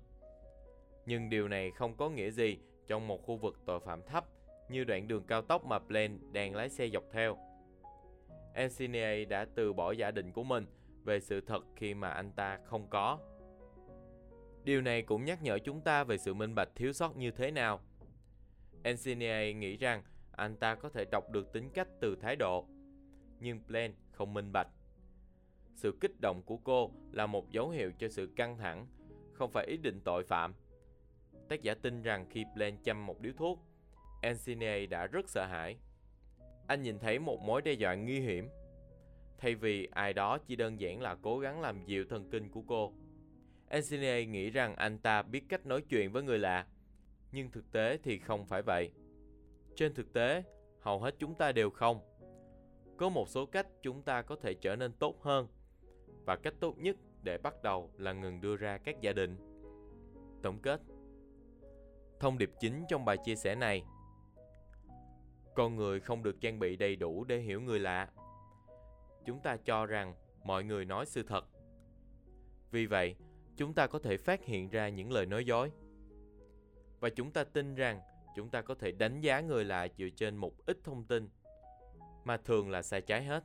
Nhưng 1.06 1.30
điều 1.30 1.48
này 1.48 1.72
không 1.72 1.98
có 1.98 2.10
nghĩa 2.10 2.30
gì 2.30 2.58
trong 2.88 3.08
một 3.08 3.24
khu 3.24 3.38
vực 3.38 3.60
tội 3.66 3.80
phạm 3.80 4.02
thấp 4.04 4.26
như 4.70 4.84
đoạn 4.84 5.08
đường 5.08 5.24
cao 5.28 5.42
tốc 5.42 5.66
mà 5.66 5.80
Blaine 5.80 6.18
đang 6.32 6.56
lái 6.56 6.70
xe 6.70 6.90
dọc 6.90 7.04
theo. 7.12 7.38
NCNA 8.54 9.16
đã 9.30 9.46
từ 9.56 9.74
bỏ 9.74 9.92
giả 9.92 10.12
định 10.12 10.32
của 10.32 10.44
mình 10.44 10.66
về 11.04 11.20
sự 11.20 11.42
thật 11.42 11.64
khi 11.76 11.94
mà 11.94 12.10
anh 12.10 12.32
ta 12.32 12.60
không 12.64 12.90
có. 12.90 13.20
Điều 14.64 14.82
này 14.82 15.02
cũng 15.02 15.26
nhắc 15.26 15.44
nhở 15.44 15.60
chúng 15.60 15.82
ta 15.82 16.04
về 16.04 16.18
sự 16.18 16.34
minh 16.34 16.56
bạch 16.56 16.70
thiếu 16.76 16.94
sót 16.94 17.18
như 17.18 17.32
thế 17.32 17.52
nào. 17.52 17.80
NCNA 18.84 19.52
nghĩ 19.52 19.78
rằng 19.78 20.04
anh 20.32 20.56
ta 20.56 20.76
có 20.76 20.90
thể 20.90 21.06
đọc 21.12 21.32
được 21.32 21.54
tính 21.54 21.70
cách 21.70 21.88
từ 22.02 22.16
thái 22.22 22.36
độ, 22.36 22.66
nhưng 23.40 23.60
Blaine 23.68 23.94
không 24.12 24.34
minh 24.34 24.52
bạch. 24.52 24.68
Sự 25.76 25.98
kích 26.02 26.22
động 26.22 26.42
của 26.46 26.58
cô 26.58 26.92
là 27.12 27.28
một 27.28 27.50
dấu 27.52 27.70
hiệu 27.70 27.92
cho 27.98 28.10
sự 28.10 28.34
căng 28.36 28.58
thẳng, 28.58 28.88
không 29.34 29.52
phải 29.52 29.66
ý 29.66 29.78
định 29.78 30.02
tội 30.04 30.24
phạm. 30.24 30.54
Tác 31.50 31.62
giả 31.62 31.74
tin 31.74 32.02
rằng 32.02 32.26
khi 32.30 32.46
Blaine 32.56 32.78
chăm 32.84 33.06
một 33.06 33.20
điếu 33.20 33.34
thuốc, 33.38 33.60
Encine 34.22 34.86
đã 34.86 35.08
rất 35.08 35.30
sợ 35.30 35.46
hãi. 35.46 35.78
Anh 36.68 36.82
nhìn 36.82 37.00
thấy 37.00 37.20
một 37.20 37.42
mối 37.42 37.62
đe 37.62 37.74
dọa 37.74 37.96
nguy 37.96 38.20
hiểm. 38.20 38.50
Thay 39.38 39.56
vì 39.56 39.88
ai 39.92 40.14
đó 40.14 40.38
chỉ 40.38 40.56
đơn 40.56 40.80
giản 40.80 41.02
là 41.02 41.16
cố 41.22 41.40
gắng 41.40 41.62
làm 41.62 41.86
dịu 41.86 42.06
thần 42.06 42.30
kinh 42.32 42.50
của 42.50 42.62
cô. 42.68 42.94
Encine 43.70 44.26
nghĩ 44.26 44.50
rằng 44.50 44.76
anh 44.76 45.00
ta 45.00 45.22
biết 45.22 45.44
cách 45.50 45.66
nói 45.66 45.82
chuyện 45.82 46.12
với 46.12 46.24
người 46.24 46.40
lạ. 46.40 46.68
Nhưng 47.32 47.52
thực 47.52 47.72
tế 47.72 47.98
thì 48.04 48.20
không 48.20 48.46
phải 48.46 48.62
vậy. 48.62 48.92
Trên 49.76 49.94
thực 49.94 50.14
tế, 50.14 50.44
hầu 50.80 51.00
hết 51.00 51.16
chúng 51.20 51.36
ta 51.36 51.52
đều 51.52 51.70
không. 51.70 52.00
Có 52.98 53.10
một 53.10 53.30
số 53.30 53.46
cách 53.46 53.68
chúng 53.82 54.02
ta 54.02 54.22
có 54.22 54.36
thể 54.36 54.54
trở 54.54 54.76
nên 54.76 54.94
tốt 54.94 55.22
hơn 55.22 55.48
và 56.26 56.36
cách 56.36 56.54
tốt 56.60 56.78
nhất 56.78 56.96
để 57.24 57.38
bắt 57.38 57.64
đầu 57.64 57.92
là 57.98 58.14
ngừng 58.14 58.42
đưa 58.42 58.56
ra 58.56 58.78
các 58.78 59.02
giả 59.02 59.14
định. 59.14 59.36
Tổng 60.44 60.60
kết 60.62 60.82
Thông 62.22 62.38
điệp 62.38 62.52
chính 62.60 62.86
trong 62.90 63.06
bài 63.06 63.18
chia 63.26 63.36
sẻ 63.36 63.56
này 63.56 63.84
Con 65.56 65.76
người 65.76 66.00
không 66.00 66.24
được 66.24 66.42
trang 66.42 66.60
bị 66.60 66.76
đầy 66.76 66.96
đủ 66.96 67.24
để 67.24 67.40
hiểu 67.40 67.62
người 67.62 67.80
lạ. 67.80 68.10
Chúng 69.26 69.40
ta 69.40 69.58
cho 69.58 69.86
rằng 69.86 70.16
mọi 70.44 70.64
người 70.64 70.86
nói 70.86 71.06
sự 71.06 71.24
thật. 71.24 71.46
Vì 72.72 72.86
vậy, 72.86 73.16
chúng 73.58 73.74
ta 73.74 73.88
có 73.88 74.00
thể 74.00 74.18
phát 74.18 74.46
hiện 74.46 74.70
ra 74.70 74.90
những 74.90 75.12
lời 75.12 75.26
nói 75.26 75.46
dối. 75.46 75.72
Và 77.00 77.10
chúng 77.10 77.32
ta 77.32 77.44
tin 77.44 77.76
rằng 77.76 78.02
chúng 78.36 78.50
ta 78.50 78.62
có 78.62 78.76
thể 78.76 78.92
đánh 78.92 79.22
giá 79.22 79.42
người 79.42 79.66
lạ 79.66 79.88
dựa 79.98 80.10
trên 80.16 80.36
một 80.36 80.66
ít 80.66 80.78
thông 80.84 81.04
tin 81.04 81.30
mà 82.24 82.38
thường 82.38 82.70
là 82.70 82.82
sai 82.82 83.02
trái 83.02 83.24
hết. 83.24 83.44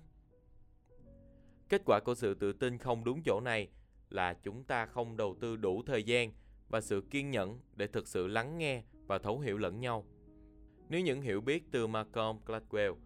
Kết 1.69 1.83
quả 1.87 2.01
của 2.05 2.15
sự 2.15 2.35
tự 2.35 2.53
tin 2.53 2.79
không 2.79 3.05
đúng 3.05 3.23
chỗ 3.23 3.41
này 3.41 3.69
là 4.11 4.35
chúng 4.35 4.65
ta 4.65 4.87
không 4.87 5.17
đầu 5.17 5.37
tư 5.41 5.57
đủ 5.57 5.83
thời 5.87 6.05
gian 6.05 6.33
và 6.69 6.81
sự 6.81 7.03
kiên 7.11 7.31
nhẫn 7.31 7.61
để 7.77 7.87
thực 7.87 8.09
sự 8.09 8.27
lắng 8.27 8.59
nghe 8.59 8.83
và 9.07 9.19
thấu 9.19 9.41
hiểu 9.41 9.59
lẫn 9.59 9.81
nhau. 9.81 10.05
Nếu 10.89 11.01
những 11.01 11.23
hiểu 11.23 11.41
biết 11.41 11.65
từ 11.71 11.87
Malcolm 11.87 12.39
Gladwell 12.47 12.97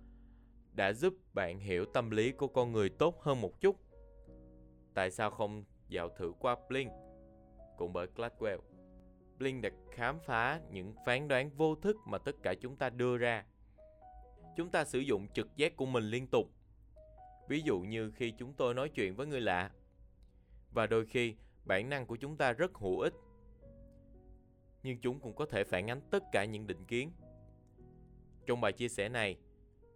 đã 0.72 0.92
giúp 0.92 1.14
bạn 1.34 1.58
hiểu 1.58 1.84
tâm 1.84 2.10
lý 2.10 2.32
của 2.32 2.48
con 2.48 2.72
người 2.72 2.88
tốt 2.88 3.22
hơn 3.22 3.40
một 3.40 3.60
chút, 3.60 3.76
tại 4.94 5.10
sao 5.10 5.30
không 5.30 5.64
dạo 5.88 6.08
thử 6.08 6.32
qua 6.38 6.56
Blink? 6.68 6.92
Cũng 7.78 7.92
bởi 7.92 8.06
Gladwell. 8.16 8.58
Blink 9.38 9.62
đã 9.62 9.70
khám 9.92 10.18
phá 10.26 10.60
những 10.70 10.94
phán 11.06 11.28
đoán 11.28 11.50
vô 11.50 11.74
thức 11.74 11.96
mà 12.06 12.18
tất 12.18 12.36
cả 12.42 12.54
chúng 12.60 12.76
ta 12.76 12.90
đưa 12.90 13.16
ra. 13.16 13.44
Chúng 14.56 14.70
ta 14.70 14.84
sử 14.84 14.98
dụng 14.98 15.28
trực 15.34 15.56
giác 15.56 15.76
của 15.76 15.86
mình 15.86 16.04
liên 16.04 16.26
tục 16.26 16.50
ví 17.50 17.62
dụ 17.64 17.80
như 17.80 18.10
khi 18.10 18.30
chúng 18.30 18.52
tôi 18.52 18.74
nói 18.74 18.88
chuyện 18.88 19.14
với 19.14 19.26
người 19.26 19.40
lạ. 19.40 19.70
Và 20.72 20.86
đôi 20.86 21.06
khi, 21.06 21.34
bản 21.64 21.88
năng 21.88 22.06
của 22.06 22.16
chúng 22.16 22.36
ta 22.36 22.52
rất 22.52 22.74
hữu 22.74 23.00
ích. 23.00 23.14
Nhưng 24.82 25.00
chúng 25.00 25.20
cũng 25.20 25.34
có 25.34 25.46
thể 25.46 25.64
phản 25.64 25.90
ánh 25.90 26.00
tất 26.10 26.22
cả 26.32 26.44
những 26.44 26.66
định 26.66 26.84
kiến. 26.84 27.12
Trong 28.46 28.60
bài 28.60 28.72
chia 28.72 28.88
sẻ 28.88 29.08
này, 29.08 29.36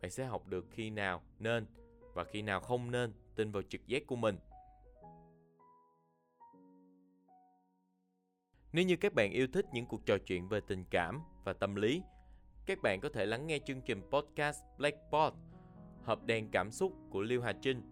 bạn 0.02 0.10
sẽ 0.10 0.24
học 0.24 0.46
được 0.46 0.66
khi 0.70 0.90
nào 0.90 1.22
nên 1.38 1.66
và 2.14 2.24
khi 2.24 2.42
nào 2.42 2.60
không 2.60 2.90
nên 2.90 3.12
tin 3.34 3.50
vào 3.50 3.62
trực 3.62 3.86
giác 3.86 4.02
của 4.06 4.16
mình. 4.16 4.38
Nếu 8.72 8.84
như 8.84 8.96
các 8.96 9.14
bạn 9.14 9.32
yêu 9.32 9.46
thích 9.52 9.66
những 9.72 9.86
cuộc 9.86 10.06
trò 10.06 10.18
chuyện 10.18 10.48
về 10.48 10.60
tình 10.66 10.84
cảm 10.90 11.20
và 11.44 11.52
tâm 11.52 11.74
lý, 11.74 12.02
các 12.66 12.82
bạn 12.82 13.00
có 13.00 13.08
thể 13.08 13.26
lắng 13.26 13.46
nghe 13.46 13.58
chương 13.58 13.80
trình 13.80 14.02
podcast 14.10 14.58
Blackboard 14.78 15.36
Hợp 16.02 16.24
đèn 16.24 16.50
cảm 16.50 16.70
xúc 16.70 16.92
của 17.10 17.20
Liêu 17.20 17.42
Hà 17.42 17.52
Trinh 17.52 17.82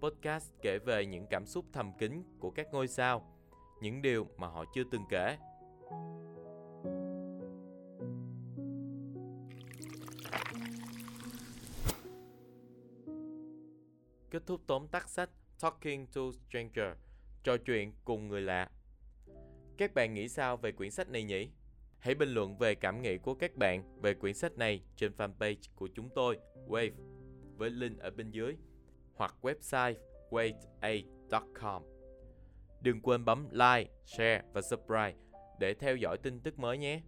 Podcast 0.00 0.52
kể 0.62 0.78
về 0.78 1.06
những 1.06 1.26
cảm 1.30 1.46
xúc 1.46 1.64
thầm 1.72 1.92
kín 1.98 2.22
của 2.38 2.50
các 2.50 2.66
ngôi 2.72 2.88
sao 2.88 3.38
Những 3.80 4.02
điều 4.02 4.26
mà 4.36 4.46
họ 4.46 4.64
chưa 4.74 4.84
từng 4.90 5.04
kể 5.10 5.36
Kết 14.30 14.46
thúc 14.46 14.60
tóm 14.66 14.88
tắt 14.88 15.08
sách 15.08 15.30
Talking 15.60 16.06
to 16.14 16.20
Stranger 16.32 16.96
Trò 17.42 17.56
chuyện 17.56 17.92
cùng 18.04 18.28
người 18.28 18.40
lạ 18.40 18.70
Các 19.76 19.94
bạn 19.94 20.14
nghĩ 20.14 20.28
sao 20.28 20.56
về 20.56 20.72
quyển 20.72 20.90
sách 20.90 21.08
này 21.08 21.22
nhỉ? 21.22 21.50
Hãy 21.98 22.14
bình 22.14 22.34
luận 22.34 22.58
về 22.58 22.74
cảm 22.74 23.02
nghĩ 23.02 23.18
của 23.18 23.34
các 23.34 23.56
bạn 23.56 24.00
về 24.02 24.14
quyển 24.14 24.34
sách 24.34 24.58
này 24.58 24.82
trên 24.96 25.12
fanpage 25.12 25.68
của 25.74 25.88
chúng 25.94 26.08
tôi, 26.14 26.38
Wave 26.68 26.92
với 27.56 27.70
link 27.70 27.98
ở 27.98 28.10
bên 28.10 28.30
dưới 28.30 28.56
hoặc 29.14 29.34
website 29.42 29.94
wait8.com. 30.30 31.82
Đừng 32.80 33.00
quên 33.00 33.24
bấm 33.24 33.48
like, 33.50 33.90
share 34.04 34.42
và 34.52 34.62
subscribe 34.62 35.14
để 35.60 35.74
theo 35.74 35.96
dõi 35.96 36.18
tin 36.18 36.40
tức 36.40 36.58
mới 36.58 36.78
nhé. 36.78 37.00